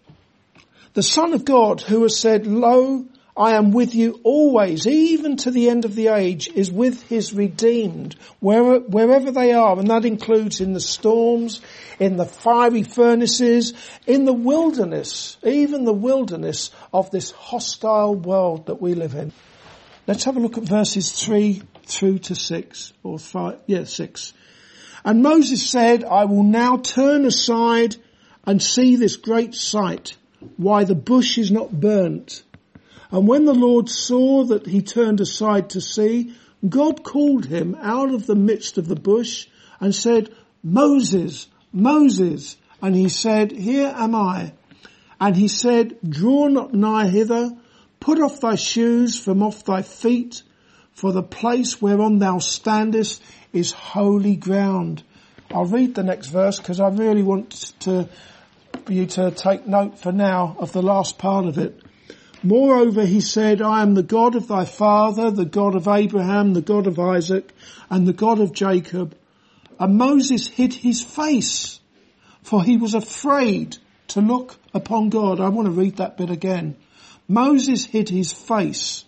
The 0.92 1.02
Son 1.02 1.32
of 1.32 1.46
God 1.46 1.80
who 1.80 2.02
has 2.02 2.20
said, 2.20 2.46
Lo, 2.46 3.06
I 3.36 3.56
am 3.56 3.72
with 3.72 3.96
you 3.96 4.20
always, 4.22 4.86
even 4.86 5.38
to 5.38 5.50
the 5.50 5.68
end 5.68 5.84
of 5.84 5.96
the 5.96 6.08
age, 6.08 6.48
is 6.54 6.70
with 6.70 7.02
his 7.02 7.32
redeemed, 7.32 8.14
wherever, 8.38 8.78
wherever 8.78 9.32
they 9.32 9.52
are, 9.52 9.76
and 9.76 9.88
that 9.88 10.04
includes 10.04 10.60
in 10.60 10.72
the 10.72 10.80
storms, 10.80 11.60
in 11.98 12.16
the 12.16 12.26
fiery 12.26 12.84
furnaces, 12.84 13.74
in 14.06 14.24
the 14.24 14.32
wilderness, 14.32 15.36
even 15.42 15.84
the 15.84 15.92
wilderness 15.92 16.70
of 16.92 17.10
this 17.10 17.32
hostile 17.32 18.14
world 18.14 18.66
that 18.66 18.80
we 18.80 18.94
live 18.94 19.14
in. 19.14 19.32
Let's 20.06 20.24
have 20.24 20.36
a 20.36 20.40
look 20.40 20.56
at 20.56 20.64
verses 20.64 21.10
three 21.10 21.62
through 21.86 22.20
to 22.20 22.36
six, 22.36 22.92
or 23.02 23.18
five, 23.18 23.58
yeah, 23.66 23.82
six. 23.82 24.32
And 25.04 25.24
Moses 25.24 25.68
said, 25.68 26.04
I 26.04 26.26
will 26.26 26.44
now 26.44 26.76
turn 26.76 27.24
aside 27.24 27.96
and 28.46 28.62
see 28.62 28.94
this 28.94 29.16
great 29.16 29.56
sight, 29.56 30.16
why 30.56 30.84
the 30.84 30.94
bush 30.94 31.36
is 31.36 31.50
not 31.50 31.72
burnt 31.72 32.44
and 33.14 33.28
when 33.28 33.44
the 33.44 33.54
Lord 33.54 33.88
saw 33.88 34.42
that 34.46 34.66
he 34.66 34.82
turned 34.82 35.20
aside 35.20 35.70
to 35.70 35.80
see, 35.80 36.34
God 36.68 37.04
called 37.04 37.46
him 37.46 37.76
out 37.80 38.12
of 38.12 38.26
the 38.26 38.34
midst 38.34 38.76
of 38.76 38.88
the 38.88 38.96
bush 38.96 39.46
and 39.78 39.94
said, 39.94 40.34
Moses, 40.64 41.46
Moses. 41.72 42.56
And 42.82 42.96
he 42.96 43.08
said, 43.08 43.52
here 43.52 43.94
am 43.96 44.16
I. 44.16 44.52
And 45.20 45.36
he 45.36 45.46
said, 45.46 45.96
draw 46.02 46.48
not 46.48 46.74
nigh 46.74 47.06
hither, 47.06 47.56
put 48.00 48.20
off 48.20 48.40
thy 48.40 48.56
shoes 48.56 49.16
from 49.16 49.44
off 49.44 49.64
thy 49.64 49.82
feet, 49.82 50.42
for 50.92 51.12
the 51.12 51.22
place 51.22 51.80
whereon 51.80 52.18
thou 52.18 52.38
standest 52.38 53.22
is 53.52 53.70
holy 53.70 54.34
ground. 54.34 55.04
I'll 55.52 55.66
read 55.66 55.94
the 55.94 56.02
next 56.02 56.30
verse 56.30 56.58
because 56.58 56.80
I 56.80 56.88
really 56.88 57.22
want 57.22 57.74
to, 57.82 58.08
you 58.88 59.06
to 59.06 59.30
take 59.30 59.68
note 59.68 60.00
for 60.00 60.10
now 60.10 60.56
of 60.58 60.72
the 60.72 60.82
last 60.82 61.16
part 61.16 61.46
of 61.46 61.58
it. 61.58 61.80
Moreover, 62.44 63.06
he 63.06 63.22
said, 63.22 63.62
I 63.62 63.80
am 63.80 63.94
the 63.94 64.02
God 64.02 64.34
of 64.34 64.48
thy 64.48 64.66
father, 64.66 65.30
the 65.30 65.46
God 65.46 65.74
of 65.74 65.88
Abraham, 65.88 66.52
the 66.52 66.60
God 66.60 66.86
of 66.86 66.98
Isaac, 66.98 67.50
and 67.88 68.06
the 68.06 68.12
God 68.12 68.38
of 68.38 68.52
Jacob. 68.52 69.16
And 69.80 69.96
Moses 69.96 70.46
hid 70.46 70.74
his 70.74 71.02
face, 71.02 71.80
for 72.42 72.62
he 72.62 72.76
was 72.76 72.94
afraid 72.94 73.78
to 74.08 74.20
look 74.20 74.58
upon 74.74 75.08
God. 75.08 75.40
I 75.40 75.48
want 75.48 75.66
to 75.66 75.72
read 75.72 75.96
that 75.96 76.18
bit 76.18 76.28
again. 76.28 76.76
Moses 77.26 77.86
hid 77.86 78.10
his 78.10 78.30
face, 78.30 79.06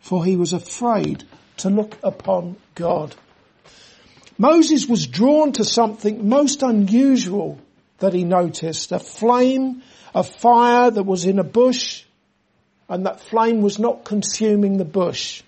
for 0.00 0.24
he 0.24 0.34
was 0.34 0.52
afraid 0.52 1.22
to 1.58 1.70
look 1.70 1.96
upon 2.02 2.56
God. 2.74 3.14
Moses 4.38 4.88
was 4.88 5.06
drawn 5.06 5.52
to 5.52 5.64
something 5.64 6.28
most 6.28 6.64
unusual 6.64 7.60
that 7.98 8.12
he 8.12 8.24
noticed, 8.24 8.90
a 8.90 8.98
flame, 8.98 9.82
a 10.12 10.24
fire 10.24 10.90
that 10.90 11.04
was 11.04 11.24
in 11.24 11.38
a 11.38 11.44
bush, 11.44 12.04
and 12.92 13.06
that 13.06 13.20
flame 13.20 13.62
was 13.62 13.78
not 13.78 14.04
consuming 14.04 14.76
the 14.76 14.84
bush. 14.84 15.42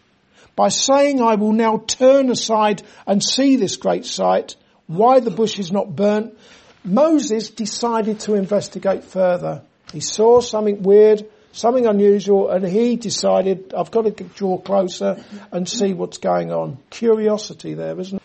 By 0.57 0.69
saying, 0.69 1.21
I 1.21 1.35
will 1.35 1.53
now 1.53 1.77
turn 1.77 2.31
aside 2.31 2.83
and 3.07 3.23
see 3.23 3.57
this 3.57 3.77
great 3.77 4.07
sight, 4.07 4.57
why 4.87 5.21
the 5.21 5.31
bush 5.31 5.59
is 5.59 5.71
not 5.71 5.95
burnt, 5.95 6.39
Moses 6.85 7.51
decided 7.51 8.21
to 8.21 8.35
investigate 8.35 9.05
further. 9.05 9.63
He 9.93 10.01
saw 10.01 10.41
something 10.41 10.83
weird, 10.83 11.27
something 11.53 11.87
unusual, 11.87 12.49
and 12.49 12.67
he 12.67 12.97
decided, 12.97 13.75
I've 13.77 13.91
got 13.91 14.17
to 14.17 14.25
draw 14.25 14.57
closer 14.57 15.23
and 15.53 15.69
see 15.69 15.93
what's 15.93 16.19
going 16.19 16.51
on. 16.51 16.79
Curiosity 16.89 17.75
there, 17.75 18.01
isn't 18.01 18.17
it? 18.17 18.23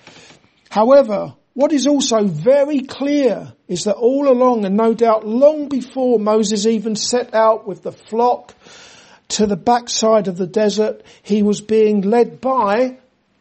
However, 0.70 1.34
what 1.56 1.74
is 1.74 1.88
also 1.88 2.24
very 2.26 2.82
clear 2.82 3.52
is 3.68 3.84
that 3.84 3.96
all 3.96 4.30
along, 4.30 4.64
and 4.64 4.78
no 4.78 4.94
doubt 4.94 5.28
long 5.28 5.68
before 5.68 6.20
Moses 6.20 6.66
even 6.66 6.96
set 6.96 7.34
out 7.34 7.68
with 7.68 7.82
the 7.82 7.92
flock 7.92 8.54
to 9.30 9.46
the 9.46 9.56
backside 9.56 10.28
of 10.28 10.38
the 10.38 10.48
desert, 10.48 11.04
he 11.24 11.44
was 11.44 11.62
being 11.62 12.02
led 12.02 12.42
by 12.42 12.98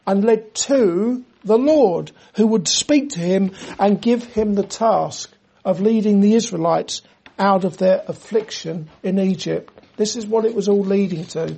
and 0.07 0.23
led 0.23 0.53
to 0.55 1.23
the 1.43 1.57
Lord 1.57 2.11
who 2.35 2.47
would 2.47 2.67
speak 2.67 3.11
to 3.11 3.19
him 3.19 3.51
and 3.79 4.01
give 4.01 4.23
him 4.23 4.55
the 4.55 4.63
task 4.63 5.31
of 5.65 5.81
leading 5.81 6.21
the 6.21 6.33
Israelites 6.33 7.01
out 7.37 7.63
of 7.63 7.77
their 7.77 8.03
affliction 8.07 8.89
in 9.03 9.19
Egypt. 9.19 9.73
This 9.97 10.15
is 10.15 10.25
what 10.25 10.45
it 10.45 10.55
was 10.55 10.67
all 10.67 10.83
leading 10.83 11.25
to. 11.25 11.57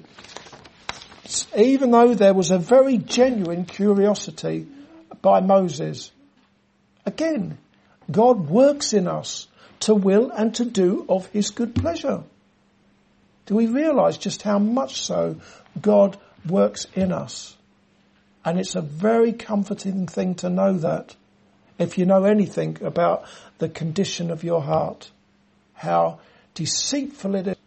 Even 1.55 1.91
though 1.91 2.13
there 2.13 2.33
was 2.33 2.51
a 2.51 2.57
very 2.57 2.97
genuine 2.97 3.65
curiosity 3.65 4.67
by 5.21 5.39
Moses. 5.39 6.11
Again, 7.05 7.57
God 8.09 8.49
works 8.49 8.93
in 8.93 9.07
us 9.07 9.47
to 9.81 9.95
will 9.95 10.29
and 10.31 10.53
to 10.55 10.65
do 10.65 11.05
of 11.09 11.27
his 11.27 11.51
good 11.51 11.75
pleasure. 11.75 12.23
Do 13.51 13.57
we 13.57 13.67
realize 13.67 14.17
just 14.17 14.43
how 14.43 14.59
much 14.59 15.01
so 15.01 15.35
God 15.81 16.17
works 16.47 16.87
in 16.95 17.11
us? 17.11 17.57
And 18.45 18.57
it's 18.57 18.75
a 18.75 18.81
very 18.81 19.33
comforting 19.33 20.07
thing 20.07 20.35
to 20.35 20.49
know 20.49 20.77
that 20.77 21.17
if 21.77 21.97
you 21.97 22.05
know 22.05 22.23
anything 22.23 22.77
about 22.81 23.25
the 23.57 23.67
condition 23.67 24.31
of 24.31 24.45
your 24.45 24.61
heart, 24.61 25.11
how 25.73 26.21
deceitful 26.53 27.35
it 27.35 27.47
is, 27.47 27.57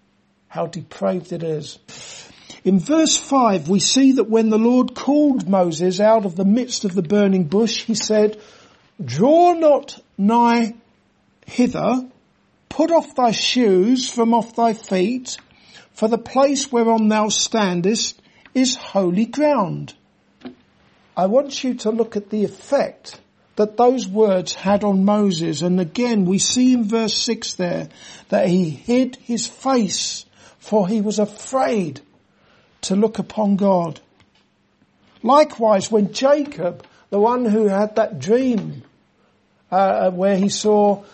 how 0.49 0.69
depraved 0.69 1.33
it 1.35 1.43
is. 1.43 1.79
In 2.65 2.79
verse 2.79 3.19
5 3.19 3.69
we 3.69 3.79
see 3.79 4.13
that 4.13 4.31
when 4.31 4.49
the 4.49 4.59
Lord 4.59 4.95
called 4.95 5.47
Moses 5.47 6.01
out 6.01 6.25
of 6.25 6.35
the 6.35 6.47
midst 6.47 6.87
of 6.87 6.95
the 6.95 7.03
burning 7.03 7.45
bush, 7.45 7.85
he 7.85 7.95
said, 7.95 8.41
draw 9.05 9.53
not 9.53 10.03
nigh 10.17 10.77
hither, 11.45 12.09
put 12.71 12.91
off 12.91 13.15
thy 13.15 13.33
shoes 13.33 14.09
from 14.09 14.33
off 14.33 14.57
thy 14.57 14.73
feet, 14.73 15.37
for 15.95 16.09
the 16.09 16.19
place 16.19 16.71
whereon 16.71 17.09
thou 17.09 17.29
standest 17.29 18.21
is 18.53 18.77
holy 18.77 19.27
ground. 19.27 19.95
I 21.17 21.27
want 21.27 21.65
you 21.65 21.75
to 21.75 21.91
look 21.91 22.17
at 22.17 22.31
the 22.31 22.45
effect 22.45 23.21
that 23.57 23.77
those 23.77 24.07
words 24.09 24.55
had 24.55 24.83
on 24.83 25.05
Moses. 25.05 25.63
And 25.63 25.81
again, 25.81 26.25
we 26.25 26.39
see 26.39 26.75
in 26.75 26.85
verse 26.85 27.17
6 27.17 27.55
there 27.55 27.89
that 28.29 28.49
he 28.49 28.69
hid 28.71 29.17
his 29.17 29.47
face 29.47 30.27
for 30.65 30.89
he 30.89 31.03
was 31.03 31.19
afraid 31.19 32.01
to 32.81 32.97
look 32.97 33.19
upon 33.19 33.57
God. 33.57 34.01
Likewise, 35.23 35.91
when 35.91 36.15
Jacob, 36.15 36.87
the 37.11 37.21
one 37.21 37.45
who 37.45 37.67
had 37.67 37.97
that 37.97 38.19
dream, 38.19 38.83
uh, 39.71 40.11
where 40.11 40.39
he 40.39 40.49
saw 40.49 41.05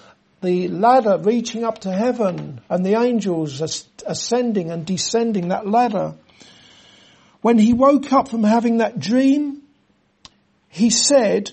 the 0.43 0.69
ladder 0.69 1.19
reaching 1.19 1.65
up 1.65 1.81
to 1.81 1.93
heaven 1.93 2.61
and 2.69 2.85
the 2.85 2.95
angels 2.95 3.61
ascending 4.07 4.71
and 4.71 4.87
descending 4.87 5.49
that 5.49 5.67
ladder. 5.67 6.15
When 7.43 7.59
he 7.59 7.73
woke 7.73 8.13
up 8.13 8.29
from 8.29 8.45
having 8.45 8.79
that 8.79 8.99
dream, 8.99 9.63
he 10.69 10.91
said, 10.91 11.51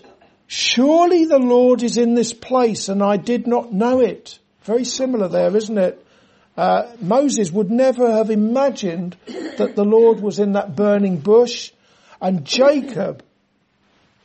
surely 0.47 1.26
the 1.26 1.39
Lord 1.39 1.84
is 1.84 1.97
in 1.97 2.13
this 2.13 2.34
place 2.34 2.89
and 2.89 3.04
I 3.04 3.17
did 3.17 3.47
not 3.47 3.73
know 3.73 4.00
it. 4.00 4.39
Very 4.62 4.86
similar 4.86 5.28
there, 5.28 5.56
isn't 5.56 5.78
it? 5.78 6.06
Uh, 6.56 6.91
Moses 7.00 7.52
would 7.52 7.69
never 7.69 8.12
have 8.12 8.32
imagined 8.32 9.15
that 9.58 9.76
the 9.76 9.86
Lord 9.86 10.19
was 10.19 10.39
in 10.39 10.54
that 10.54 10.76
burning 10.76 11.17
bush 11.17 11.71
and 12.19 12.45
Jacob, 12.45 13.23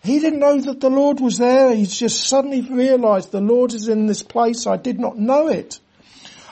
he 0.03 0.19
didn't 0.19 0.41
know 0.41 0.61
that 0.61 0.81
the 0.81 0.91
Lord 0.91 1.21
was 1.21 1.39
there. 1.39 1.75
He 1.75 1.87
just 1.87 2.27
suddenly 2.27 2.61
realized 2.61 3.31
the 3.31 3.41
Lord 3.41 3.73
is 3.73 3.87
in 3.87 4.07
this 4.07 4.23
place. 4.23 4.67
I 4.67 4.77
did 4.77 4.99
not 4.99 5.17
know 5.17 5.47
it. 5.47 5.79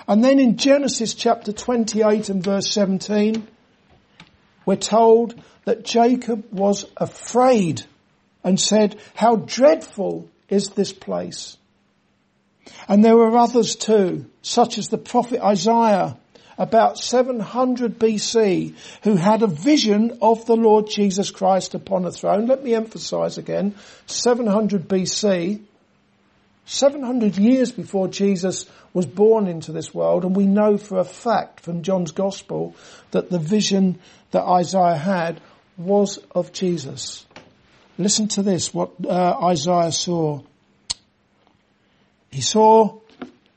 And 0.07 0.23
then 0.25 0.39
in 0.39 0.57
Genesis 0.57 1.15
chapter 1.15 1.53
28 1.53 2.29
and 2.29 2.45
verse 2.45 2.71
17, 2.71 3.47
we're 4.67 4.77
told 4.77 5.35
that 5.65 5.85
Jacob 5.85 6.53
was 6.53 6.85
afraid 6.97 7.83
and 8.45 8.59
said, 8.59 8.99
how 9.15 9.37
dreadful 9.37 10.29
is 10.49 10.71
this 10.71 10.93
place? 10.93 11.57
And 12.89 13.05
there 13.05 13.17
were 13.17 13.37
others 13.37 13.75
too, 13.75 14.27
such 14.43 14.79
as 14.79 14.89
the 14.89 14.99
prophet 14.99 15.41
Isaiah 15.41 16.17
about 16.61 16.99
700 16.99 17.99
BC 17.99 18.75
who 19.03 19.17
had 19.17 19.43
a 19.43 19.47
vision 19.47 20.19
of 20.21 20.45
the 20.45 20.57
Lord 20.57 20.91
Jesus 20.91 21.31
Christ 21.31 21.75
upon 21.75 22.05
a 22.05 22.13
throne. 22.13 22.47
Let 22.47 22.63
me 22.63 22.75
emphasize 22.75 23.39
again, 23.39 23.75
700 24.05 24.87
BC, 24.87 25.63
700 26.67 27.39
years 27.39 27.73
before 27.73 28.09
Jesus 28.09 28.67
was 28.93 29.07
born 29.07 29.47
into 29.49 29.73
this 29.73 29.95
world 29.95 30.23
and 30.27 30.37
we 30.37 30.45
know 30.45 30.77
for 30.77 30.99
a 30.99 31.05
fact 31.05 31.61
from 31.61 31.83
John's 31.83 32.13
gospel 32.13 32.77
that 33.13 33.31
the 33.31 33.39
vision 33.39 33.99
that 34.33 34.45
Isaiah 34.45 34.97
had 34.97 35.41
was 35.79 36.19
of 36.33 36.53
Jesus. 36.53 37.25
Listen 37.97 38.29
to 38.29 38.43
this, 38.43 38.75
what 38.75 38.91
uh, 39.07 39.47
Isaiah 39.47 39.93
saw. 39.93 40.43
He 42.31 42.43
saw 42.43 42.99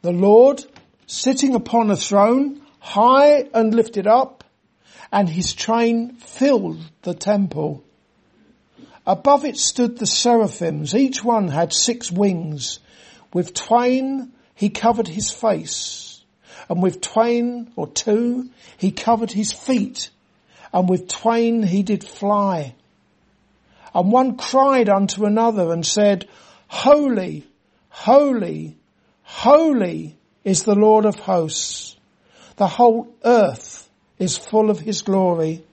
the 0.01 0.13
Lord 0.13 0.63
sitting 1.05 1.53
upon 1.53 1.91
a 1.91 1.97
throne, 1.97 2.61
high 2.83 3.47
and 3.53 3.73
lifted 3.73 4.05
up, 4.05 4.43
and 5.09 5.29
his 5.29 5.53
train 5.53 6.17
filled 6.17 6.79
the 7.03 7.13
temple. 7.13 7.81
Above 9.07 9.45
it 9.45 9.57
stood 9.57 9.97
the 9.97 10.05
seraphims. 10.05 10.93
Each 10.93 11.23
one 11.23 11.47
had 11.47 11.71
six 11.71 12.11
wings. 12.11 12.79
With 13.33 13.53
twain 13.53 14.33
he 14.53 14.69
covered 14.69 15.07
his 15.07 15.31
face, 15.31 16.21
and 16.69 16.83
with 16.83 16.99
twain 16.99 17.71
or 17.77 17.87
two 17.87 18.49
he 18.77 18.91
covered 18.91 19.31
his 19.31 19.53
feet, 19.53 20.09
and 20.73 20.89
with 20.89 21.07
twain 21.07 21.63
he 21.63 21.83
did 21.83 22.03
fly. 22.03 22.75
And 23.95 24.11
one 24.11 24.35
cried 24.35 24.89
unto 24.89 25.25
another 25.25 25.71
and 25.71 25.85
said, 25.85 26.27
Holy, 26.67 27.47
holy, 27.89 28.75
Holy 29.21 30.17
is 30.43 30.63
the 30.63 30.75
Lord 30.75 31.05
of 31.05 31.15
hosts. 31.19 31.95
The 32.55 32.67
whole 32.67 33.07
earth 33.23 33.89
is 34.19 34.37
full 34.37 34.69
of 34.69 34.79
his 34.79 35.01
glory. 35.01 35.63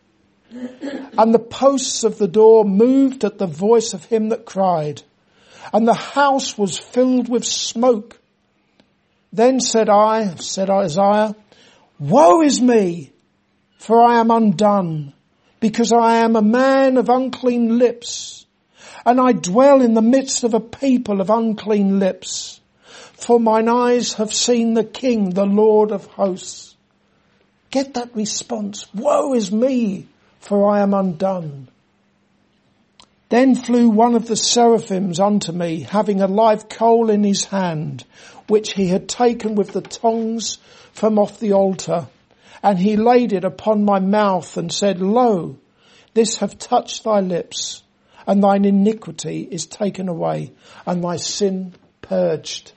And 0.51 1.35
the 1.35 1.39
posts 1.39 2.05
of 2.05 2.19
the 2.19 2.29
door 2.29 2.65
moved 2.65 3.25
at 3.25 3.39
the 3.39 3.47
voice 3.47 3.95
of 3.95 4.05
him 4.05 4.31
that 4.31 4.47
cried. 4.47 5.03
And 5.73 5.87
the 5.87 5.95
house 5.95 6.57
was 6.57 6.79
filled 6.79 7.29
with 7.29 7.45
smoke. 7.45 8.19
Then 9.33 9.61
said 9.61 9.89
I, 9.89 10.35
said 10.37 10.71
Isaiah, 10.71 11.37
woe 11.99 12.43
is 12.43 12.61
me, 12.61 13.13
for 13.79 14.03
I 14.03 14.19
am 14.19 14.31
undone, 14.31 15.13
because 15.61 15.93
I 15.93 16.17
am 16.19 16.35
a 16.35 16.43
man 16.43 16.97
of 16.97 17.09
unclean 17.09 17.79
lips, 17.79 18.45
and 19.07 19.21
I 19.21 19.33
dwell 19.33 19.83
in 19.83 19.95
the 19.95 20.03
midst 20.03 20.43
of 20.43 20.55
a 20.55 20.61
people 20.61 21.21
of 21.21 21.31
unclean 21.31 22.01
lips 22.01 22.61
for 23.21 23.39
mine 23.39 23.69
eyes 23.69 24.15
have 24.15 24.33
seen 24.33 24.73
the 24.73 24.85
King, 24.85 25.31
the 25.31 25.45
Lord 25.45 25.93
of 25.93 26.07
hosts. 26.07 26.70
Get 27.71 27.95
that 27.95 28.15
response. 28.17 28.93
Woe 28.95 29.35
is 29.35 29.53
me, 29.53 30.07
for 30.41 30.71
I 30.71 30.81
am 30.81 30.93
undone. 30.93 31.69
Then 33.29 33.55
flew 33.55 33.89
one 33.89 34.17
of 34.17 34.27
the 34.27 34.35
seraphims 34.35 35.21
unto 35.21 35.53
me, 35.53 35.83
having 35.83 36.21
a 36.21 36.27
live 36.27 36.69
coal 36.69 37.11
in 37.11 37.23
his 37.23 37.45
hand, 37.45 38.05
which 38.49 38.73
he 38.73 38.89
had 38.89 39.09
taken 39.09 39.55
with 39.55 39.73
the 39.73 39.83
tongs 39.83 40.59
from 40.93 41.17
off 41.17 41.39
the 41.39 41.53
altar. 41.53 42.09
And 42.61 42.77
he 42.77 42.97
laid 42.97 43.33
it 43.33 43.45
upon 43.45 43.85
my 43.85 44.01
mouth 44.01 44.57
and 44.57 44.73
said, 44.73 45.01
Lo, 45.01 45.57
this 46.13 46.39
have 46.39 46.59
touched 46.59 47.05
thy 47.05 47.21
lips, 47.21 47.85
and 48.27 48.43
thine 48.43 48.65
iniquity 48.65 49.47
is 49.49 49.67
taken 49.67 50.09
away, 50.09 50.51
and 50.85 51.03
thy 51.03 51.17
sin 51.17 51.75
purged. 52.03 52.73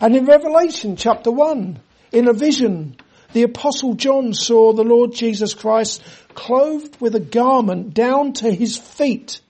And 0.00 0.14
in 0.14 0.24
Revelation 0.24 0.94
chapter 0.94 1.32
1, 1.32 1.80
in 2.12 2.28
a 2.28 2.32
vision, 2.32 2.96
the 3.32 3.42
apostle 3.42 3.94
John 3.94 4.32
saw 4.32 4.72
the 4.72 4.84
Lord 4.84 5.12
Jesus 5.12 5.54
Christ 5.54 6.02
clothed 6.34 7.00
with 7.00 7.14
a 7.14 7.20
garment 7.20 7.94
down 7.94 8.32
to 8.34 8.50
his 8.50 8.76
feet 8.76 9.40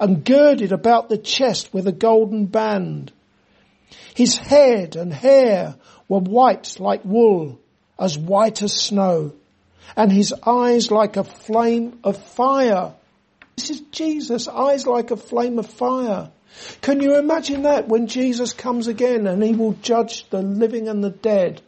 and 0.00 0.24
girded 0.24 0.72
about 0.72 1.08
the 1.08 1.18
chest 1.18 1.72
with 1.72 1.86
a 1.86 1.92
golden 1.92 2.46
band. 2.46 3.12
His 4.14 4.36
head 4.36 4.96
and 4.96 5.12
hair 5.12 5.76
were 6.08 6.20
white 6.20 6.80
like 6.80 7.04
wool, 7.04 7.60
as 7.98 8.18
white 8.18 8.62
as 8.62 8.72
snow, 8.72 9.32
and 9.96 10.10
his 10.10 10.34
eyes 10.44 10.90
like 10.90 11.16
a 11.16 11.24
flame 11.24 12.00
of 12.04 12.16
fire. 12.16 12.94
This 13.56 13.70
is 13.70 13.80
Jesus, 13.92 14.48
eyes 14.48 14.86
like 14.86 15.10
a 15.10 15.16
flame 15.16 15.58
of 15.58 15.66
fire. 15.66 16.30
Can 16.80 17.00
you 17.00 17.18
imagine 17.18 17.62
that 17.62 17.88
when 17.88 18.06
Jesus 18.06 18.52
comes 18.52 18.88
again 18.88 19.26
and 19.26 19.42
he 19.42 19.54
will 19.54 19.74
judge 19.74 20.28
the 20.30 20.42
living 20.42 20.88
and 20.88 21.02
the 21.02 21.10
dead? 21.10 21.60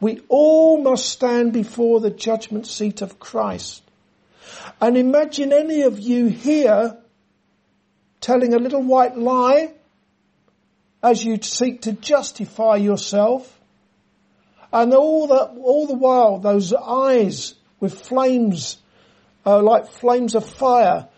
We 0.00 0.22
all 0.28 0.80
must 0.80 1.08
stand 1.08 1.52
before 1.52 2.00
the 2.00 2.10
judgment 2.10 2.66
seat 2.66 3.02
of 3.02 3.18
Christ. 3.18 3.82
And 4.80 4.96
imagine 4.96 5.52
any 5.52 5.82
of 5.82 5.98
you 5.98 6.26
here 6.26 6.96
telling 8.20 8.54
a 8.54 8.58
little 8.58 8.82
white 8.82 9.16
lie 9.16 9.72
as 11.02 11.24
you 11.24 11.38
seek 11.42 11.82
to 11.82 11.92
justify 11.92 12.76
yourself. 12.76 13.58
And 14.72 14.94
all 14.94 15.26
the, 15.26 15.44
all 15.62 15.86
the 15.86 15.94
while 15.94 16.38
those 16.38 16.72
eyes 16.72 17.54
with 17.80 17.98
flames, 18.00 18.78
uh, 19.44 19.60
like 19.62 19.88
flames 19.88 20.34
of 20.34 20.48
fire, 20.48 21.08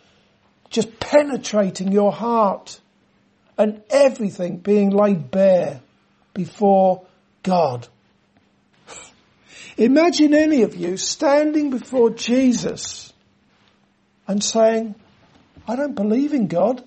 just 0.71 0.99
penetrating 0.99 1.93
your 1.93 2.13
heart 2.13 2.81
and 3.59 3.83
everything 3.91 4.57
being 4.57 4.91
laid 4.91 5.31
bare 5.31 5.81
before 6.33 7.05
God. 7.43 7.87
Imagine 9.77 10.35
any 10.35 10.63
of 10.63 10.77
you 10.77 10.97
standing 10.97 11.71
before 11.71 12.11
Jesus 12.11 13.13
and 14.29 14.43
saying, 14.43 14.95
I 15.67 15.77
don't 15.77 15.95
believe 15.95 16.35
in 16.35 16.47
God. 16.47 16.85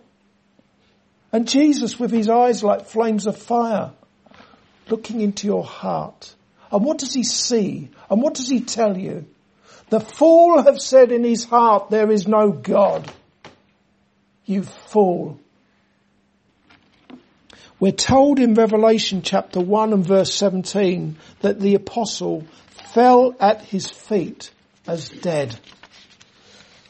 And 1.31 1.47
Jesus 1.47 1.99
with 1.99 2.11
his 2.11 2.29
eyes 2.29 2.63
like 2.63 2.85
flames 2.85 3.27
of 3.27 3.37
fire 3.37 3.91
looking 4.89 5.21
into 5.21 5.47
your 5.47 5.63
heart. 5.63 6.33
And 6.71 6.85
what 6.85 6.97
does 6.97 7.13
he 7.13 7.23
see? 7.23 7.89
And 8.09 8.21
what 8.21 8.35
does 8.35 8.49
he 8.49 8.61
tell 8.61 8.97
you? 8.97 9.25
The 9.89 9.99
fool 9.99 10.63
have 10.63 10.79
said 10.79 11.11
in 11.11 11.23
his 11.23 11.43
heart, 11.43 11.89
there 11.89 12.11
is 12.11 12.27
no 12.27 12.51
God. 12.51 13.11
You 14.45 14.63
fool. 14.63 15.39
We're 17.79 17.91
told 17.91 18.39
in 18.39 18.53
Revelation 18.53 19.21
chapter 19.21 19.59
1 19.59 19.93
and 19.93 20.05
verse 20.05 20.33
17 20.33 21.17
that 21.41 21.59
the 21.59 21.75
apostle 21.75 22.45
fell 22.95 23.35
at 23.41 23.61
his 23.61 23.89
feet 23.89 24.51
as 24.87 25.09
dead. 25.09 25.53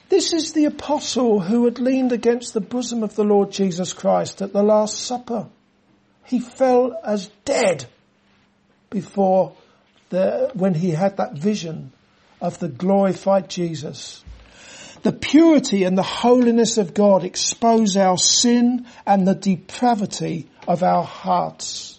This 0.08 0.34
is 0.34 0.54
the 0.54 0.66
apostle 0.66 1.40
who 1.40 1.66
had 1.66 1.80
leaned 1.80 2.12
against 2.12 2.54
the 2.54 2.62
bosom 2.62 3.02
of 3.02 3.16
the 3.16 3.24
Lord 3.24 3.52
Jesus 3.52 3.92
Christ 3.92 4.44
at 4.44 4.54
the 4.54 4.62
Last 4.62 5.00
Supper. 5.00 5.48
He 6.24 6.40
fell 6.40 6.96
as 7.04 7.32
dead 7.44 7.86
before 8.92 9.54
the, 10.10 10.52
when 10.54 10.76
he 10.76 10.92
had 10.92 11.18
that 11.18 11.34
vision 11.34 11.92
of 12.40 12.60
the 12.60 12.70
glorified 12.70 13.50
Jesus. 13.50 14.24
The 15.02 15.12
purity 15.12 15.86
and 15.86 15.98
the 15.98 16.04
holiness 16.04 16.78
of 16.78 16.94
God 16.94 17.24
expose 17.24 17.98
our 17.98 18.20
sin 18.20 18.86
and 19.08 19.28
the 19.28 19.34
depravity 19.34 20.52
of 20.68 20.84
our 20.84 21.04
hearts. 21.04 21.95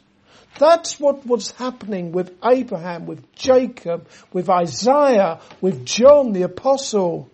That's 0.59 0.99
what 0.99 1.27
was 1.27 1.51
happening 1.53 2.12
with 2.12 2.35
Abraham, 2.45 3.07
with 3.07 3.33
Jacob, 3.35 4.09
with 4.33 4.49
Isaiah, 4.49 5.40
with 5.61 5.85
John 5.85 6.33
the 6.33 6.42
apostle. 6.42 7.31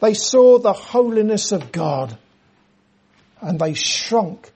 They 0.00 0.14
saw 0.14 0.58
the 0.58 0.72
holiness 0.72 1.52
of 1.52 1.72
God 1.72 2.16
and 3.40 3.58
they 3.58 3.74
shrunk. 3.74 4.50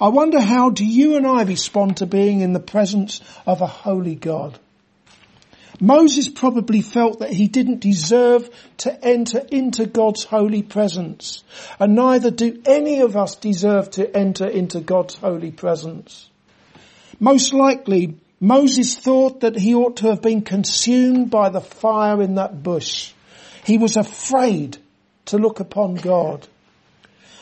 I 0.00 0.08
wonder 0.08 0.40
how 0.40 0.70
do 0.70 0.84
you 0.84 1.16
and 1.16 1.26
I 1.26 1.42
respond 1.42 1.98
to 1.98 2.06
being 2.06 2.40
in 2.40 2.52
the 2.52 2.60
presence 2.60 3.20
of 3.46 3.60
a 3.60 3.66
holy 3.66 4.16
God? 4.16 4.58
Moses 5.80 6.28
probably 6.28 6.80
felt 6.80 7.20
that 7.20 7.32
he 7.32 7.48
didn't 7.48 7.80
deserve 7.80 8.48
to 8.78 9.04
enter 9.04 9.38
into 9.50 9.86
God's 9.86 10.24
holy 10.24 10.62
presence. 10.62 11.42
And 11.78 11.94
neither 11.94 12.30
do 12.30 12.62
any 12.66 13.00
of 13.00 13.16
us 13.16 13.36
deserve 13.36 13.90
to 13.92 14.16
enter 14.16 14.46
into 14.46 14.80
God's 14.80 15.14
holy 15.14 15.50
presence. 15.50 16.30
Most 17.22 17.54
likely, 17.54 18.16
Moses 18.40 18.96
thought 18.96 19.42
that 19.42 19.56
he 19.56 19.76
ought 19.76 19.98
to 19.98 20.08
have 20.08 20.20
been 20.20 20.42
consumed 20.42 21.30
by 21.30 21.50
the 21.50 21.60
fire 21.60 22.20
in 22.20 22.34
that 22.34 22.64
bush. 22.64 23.12
He 23.64 23.78
was 23.78 23.96
afraid 23.96 24.78
to 25.26 25.38
look 25.38 25.60
upon 25.60 25.94
God. 25.94 26.48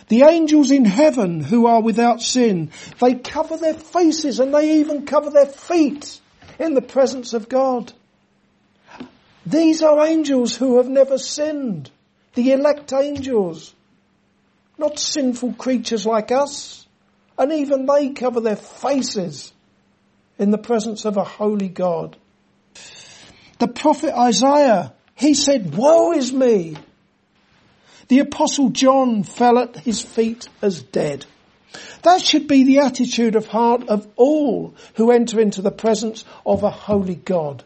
The 0.08 0.24
angels 0.24 0.70
in 0.70 0.84
heaven 0.84 1.40
who 1.40 1.64
are 1.64 1.80
without 1.80 2.20
sin, 2.20 2.72
they 3.00 3.14
cover 3.14 3.56
their 3.56 3.72
faces 3.72 4.38
and 4.38 4.52
they 4.52 4.80
even 4.80 5.06
cover 5.06 5.30
their 5.30 5.46
feet 5.46 6.20
in 6.58 6.74
the 6.74 6.82
presence 6.82 7.32
of 7.32 7.48
God. 7.48 7.90
These 9.46 9.82
are 9.82 10.06
angels 10.06 10.54
who 10.54 10.76
have 10.76 10.90
never 10.90 11.16
sinned. 11.16 11.90
The 12.34 12.52
elect 12.52 12.92
angels. 12.92 13.74
Not 14.76 14.98
sinful 14.98 15.54
creatures 15.54 16.04
like 16.04 16.30
us. 16.30 16.86
And 17.38 17.50
even 17.50 17.86
they 17.86 18.10
cover 18.10 18.42
their 18.42 18.56
faces 18.56 19.54
in 20.40 20.50
the 20.50 20.58
presence 20.58 21.04
of 21.04 21.18
a 21.18 21.22
holy 21.22 21.68
God. 21.68 22.16
The 23.58 23.68
prophet 23.68 24.18
Isaiah, 24.18 24.94
he 25.14 25.34
said, 25.34 25.76
woe 25.76 26.12
is 26.12 26.32
me. 26.32 26.78
The 28.08 28.20
apostle 28.20 28.70
John 28.70 29.22
fell 29.22 29.58
at 29.58 29.76
his 29.76 30.00
feet 30.00 30.48
as 30.62 30.82
dead. 30.82 31.26
That 32.02 32.22
should 32.22 32.48
be 32.48 32.64
the 32.64 32.78
attitude 32.78 33.36
of 33.36 33.46
heart 33.46 33.86
of 33.88 34.08
all 34.16 34.74
who 34.94 35.10
enter 35.10 35.38
into 35.38 35.60
the 35.60 35.70
presence 35.70 36.24
of 36.46 36.62
a 36.62 36.70
holy 36.70 37.16
God. 37.16 37.62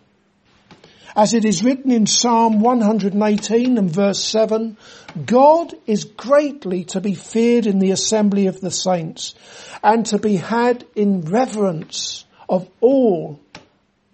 As 1.14 1.32
it 1.32 1.44
is 1.44 1.62
written 1.62 1.92
in 1.92 2.06
Psalm 2.06 2.58
118 2.58 3.78
and 3.78 3.88
verse 3.88 4.22
7, 4.22 4.76
God 5.24 5.72
is 5.86 6.02
greatly 6.02 6.82
to 6.86 7.00
be 7.00 7.14
feared 7.14 7.66
in 7.66 7.78
the 7.78 7.92
assembly 7.92 8.48
of 8.48 8.60
the 8.60 8.72
saints 8.72 9.36
and 9.80 10.04
to 10.06 10.18
be 10.18 10.34
had 10.34 10.84
in 10.96 11.20
reverence 11.20 12.23
of 12.48 12.68
all 12.80 13.40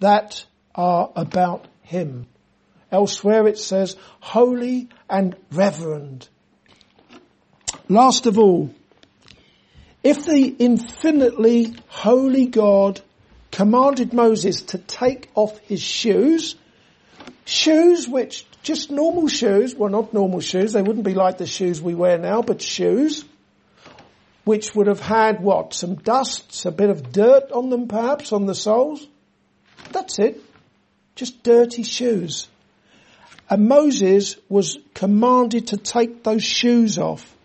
that 0.01 0.45
are 0.75 1.11
about 1.15 1.67
him. 1.83 2.27
Elsewhere 2.93 3.47
it 3.47 3.59
says, 3.59 3.97
holy 4.21 4.89
and 5.09 5.37
reverend. 5.53 6.29
Last 7.89 8.27
of 8.27 8.39
all, 8.39 8.75
if 10.03 10.25
the 10.25 10.47
infinitely 10.47 11.75
holy 11.89 12.47
God 12.47 13.01
commanded 13.51 14.13
Moses 14.13 14.63
to 14.63 14.79
take 14.79 15.29
off 15.35 15.59
his 15.61 15.83
shoes, 15.83 16.57
shoes 17.45 18.09
which, 18.09 18.47
just 18.63 18.91
normal 18.91 19.29
shoes, 19.29 19.75
well 19.75 19.91
not 19.91 20.15
normal 20.15 20.41
shoes, 20.41 20.73
they 20.73 20.83
wouldn't 20.83 21.05
be 21.05 21.15
like 21.15 21.39
the 21.39 21.47
shoes 21.47 21.83
we 21.83 21.95
wear 21.95 22.19
now, 22.19 22.43
but 22.43 22.63
shoes, 22.63 23.25
which 24.45 24.75
would 24.75 24.87
have 24.87 25.01
had 25.01 25.43
what, 25.43 25.75
some 25.75 25.97
dust, 25.97 26.65
a 26.65 26.71
bit 26.71 26.91
of 26.91 27.13
dirt 27.13 27.51
on 27.53 27.71
them 27.71 27.89
perhaps, 27.89 28.33
on 28.33 28.47
the 28.47 28.55
soles. 28.55 29.07
That's 29.93 30.19
it. 30.19 30.41
Just 31.15 31.43
dirty 31.43 31.83
shoes. 31.83 32.49
And 33.49 33.69
Moses 33.69 34.37
was 34.49 34.79
commanded 34.95 35.69
to 35.69 35.77
take 35.77 36.23
those 36.23 36.45
shoes 36.45 36.99
off. 36.99 37.37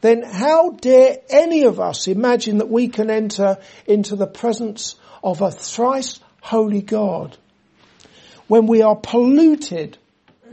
Then 0.00 0.22
how 0.22 0.70
dare 0.70 1.18
any 1.28 1.64
of 1.64 1.80
us 1.80 2.06
imagine 2.06 2.58
that 2.58 2.70
we 2.70 2.88
can 2.88 3.10
enter 3.10 3.58
into 3.86 4.14
the 4.14 4.28
presence 4.28 4.94
of 5.22 5.42
a 5.42 5.50
thrice 5.50 6.20
holy 6.40 6.82
God 6.82 7.36
when 8.46 8.66
we 8.66 8.82
are 8.82 8.96
polluted 8.96 9.98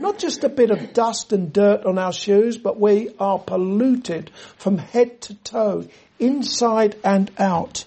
not 0.00 0.18
just 0.18 0.44
a 0.44 0.48
bit 0.48 0.70
of 0.70 0.92
dust 0.92 1.32
and 1.32 1.52
dirt 1.52 1.84
on 1.84 1.98
our 1.98 2.12
shoes, 2.12 2.58
but 2.58 2.78
we 2.78 3.10
are 3.18 3.38
polluted 3.38 4.30
from 4.56 4.78
head 4.78 5.20
to 5.22 5.34
toe, 5.34 5.86
inside 6.18 6.96
and 7.04 7.30
out. 7.38 7.84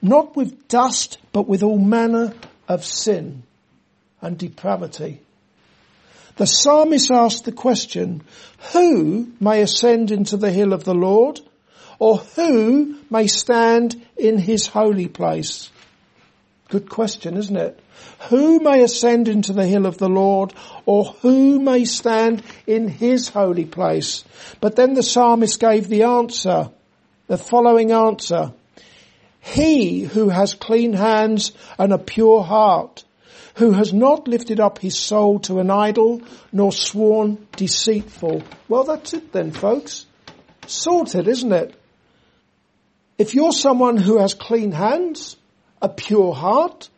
Not 0.00 0.36
with 0.36 0.68
dust, 0.68 1.18
but 1.32 1.48
with 1.48 1.62
all 1.62 1.78
manner 1.78 2.34
of 2.68 2.84
sin 2.84 3.42
and 4.20 4.38
depravity. 4.38 5.20
The 6.36 6.46
psalmist 6.46 7.10
asked 7.10 7.44
the 7.44 7.52
question, 7.52 8.22
who 8.72 9.32
may 9.40 9.60
ascend 9.62 10.12
into 10.12 10.36
the 10.36 10.52
hill 10.52 10.72
of 10.72 10.84
the 10.84 10.94
Lord? 10.94 11.40
Or 11.98 12.18
who 12.18 12.96
may 13.10 13.26
stand 13.26 14.06
in 14.16 14.38
his 14.38 14.68
holy 14.68 15.08
place? 15.08 15.70
Good 16.68 16.90
question, 16.90 17.38
isn't 17.38 17.56
it? 17.56 17.80
Who 18.28 18.60
may 18.60 18.82
ascend 18.82 19.26
into 19.26 19.54
the 19.54 19.66
hill 19.66 19.86
of 19.86 19.96
the 19.96 20.08
Lord 20.08 20.52
or 20.84 21.04
who 21.22 21.58
may 21.58 21.86
stand 21.86 22.42
in 22.66 22.88
his 22.88 23.30
holy 23.30 23.64
place? 23.64 24.22
But 24.60 24.76
then 24.76 24.92
the 24.92 25.02
psalmist 25.02 25.58
gave 25.60 25.88
the 25.88 26.02
answer, 26.02 26.70
the 27.26 27.38
following 27.38 27.90
answer. 27.90 28.52
He 29.40 30.02
who 30.02 30.28
has 30.28 30.52
clean 30.52 30.92
hands 30.92 31.52
and 31.78 31.90
a 31.90 31.98
pure 31.98 32.42
heart, 32.42 33.04
who 33.54 33.72
has 33.72 33.94
not 33.94 34.28
lifted 34.28 34.60
up 34.60 34.78
his 34.78 34.96
soul 34.96 35.38
to 35.40 35.60
an 35.60 35.70
idol, 35.70 36.20
nor 36.52 36.70
sworn 36.70 37.46
deceitful. 37.56 38.42
Well, 38.68 38.84
that's 38.84 39.14
it 39.14 39.32
then, 39.32 39.52
folks. 39.52 40.04
Sorted, 40.66 41.28
isn't 41.28 41.52
it? 41.52 41.74
If 43.16 43.34
you're 43.34 43.52
someone 43.52 43.96
who 43.96 44.18
has 44.18 44.34
clean 44.34 44.70
hands, 44.70 45.37
a 45.80 45.88
pure 45.88 46.34
heart, 46.34 46.88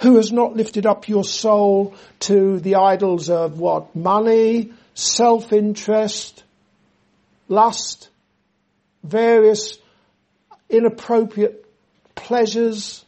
who 0.00 0.16
has 0.16 0.32
not 0.32 0.56
lifted 0.56 0.86
up 0.86 1.08
your 1.08 1.24
soul 1.24 1.94
to 2.20 2.60
the 2.60 2.76
idols 2.76 3.28
of 3.28 3.58
what? 3.58 3.94
Money, 3.94 4.72
self-interest, 4.94 6.42
lust, 7.48 8.08
various 9.04 9.78
inappropriate 10.68 11.64
pleasures, 12.14 13.04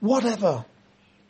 whatever. 0.00 0.64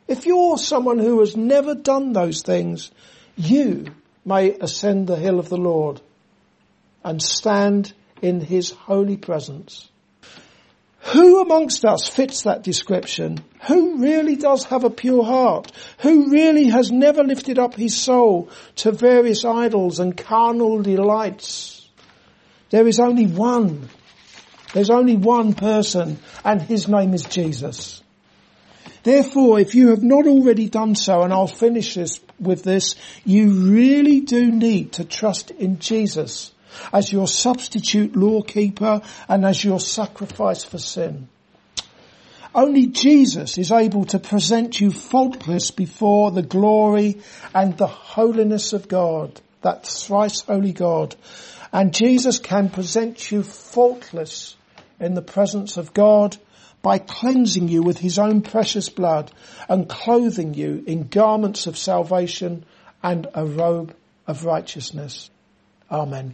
If 0.09 0.25
you're 0.25 0.59
someone 0.59 0.99
who 0.99 1.21
has 1.21 1.37
never 1.37 1.75
done 1.75 2.13
those 2.13 2.43
things, 2.43 2.91
you 3.37 3.87
may 4.25 4.53
ascend 4.53 5.07
the 5.07 5.17
hill 5.17 5.39
of 5.39 5.49
the 5.49 5.57
Lord 5.57 6.01
and 7.05 7.21
stand 7.21 7.93
in 8.23 8.41
his 8.41 8.71
holy 8.71 9.17
presence. 9.17 9.91
Who 11.13 11.41
amongst 11.41 11.85
us 11.85 12.09
fits 12.09 12.43
that 12.43 12.65
description? 12.65 13.39
Who 13.69 13.99
really 13.99 14.35
does 14.35 14.65
have 14.65 14.83
a 14.83 14.91
pure 14.91 15.23
heart? 15.25 15.71
Who 15.99 16.31
really 16.31 16.65
has 16.71 16.91
never 16.91 17.23
lifted 17.23 17.61
up 17.61 17.75
his 17.75 17.97
soul 17.97 18.49
to 18.77 18.91
various 18.91 19.45
idols 19.45 20.01
and 20.01 20.17
carnal 20.17 20.83
delights? 20.83 21.89
There 22.71 22.89
is 22.89 22.99
only 22.99 23.27
one. 23.27 23.89
There's 24.75 24.91
only 24.91 25.17
one 25.17 25.55
person 25.55 26.19
and 26.45 26.61
his 26.61 26.89
name 26.89 27.15
is 27.15 27.23
Jesus. 27.23 28.03
Therefore, 29.05 29.61
if 29.61 29.77
you 29.77 29.91
have 29.91 30.03
not 30.03 30.27
already 30.27 30.69
done 30.69 30.97
so, 30.97 31.23
and 31.23 31.33
I'll 31.33 31.47
finish 31.47 31.95
this 31.95 32.19
with 32.41 32.65
this, 32.65 32.97
you 33.25 33.71
really 33.71 34.23
do 34.23 34.51
need 34.51 34.95
to 34.95 35.05
trust 35.05 35.53
in 35.53 35.79
Jesus 35.79 36.53
as 36.93 37.13
your 37.13 37.29
substitute 37.29 38.17
lawkeeper 38.17 39.03
and 39.29 39.45
as 39.45 39.63
your 39.65 39.81
sacrifice 39.81 40.65
for 40.65 40.79
sin. 40.79 41.29
Only 42.55 42.87
Jesus 42.87 43.59
is 43.59 43.71
able 43.71 44.07
to 44.07 44.19
present 44.19 44.81
you 44.81 44.91
faultless 44.91 45.71
before 45.71 46.31
the 46.31 46.43
glory 46.43 47.21
and 47.55 47.77
the 47.77 47.87
holiness 47.87 48.73
of 48.73 48.89
God, 48.89 49.41
that 49.61 49.87
thrice 49.87 50.41
holy 50.41 50.73
God. 50.73 51.15
And 51.71 51.93
Jesus 51.93 52.39
can 52.39 52.71
present 52.71 53.31
you 53.31 53.43
faultless 53.43 54.57
in 54.99 55.13
the 55.13 55.21
presence 55.21 55.77
of 55.77 55.93
God 55.93 56.39
by 56.81 56.99
cleansing 56.99 57.69
you 57.69 57.83
with 57.83 57.99
his 57.99 58.19
own 58.19 58.41
precious 58.41 58.89
blood 58.89 59.31
and 59.69 59.89
clothing 59.89 60.55
you 60.55 60.83
in 60.87 61.09
garments 61.09 61.67
of 61.67 61.77
salvation 61.77 62.65
and 63.03 63.27
a 63.35 63.45
robe 63.45 63.95
of 64.27 64.47
righteousness. 64.47 65.29
Amen. 65.91 66.25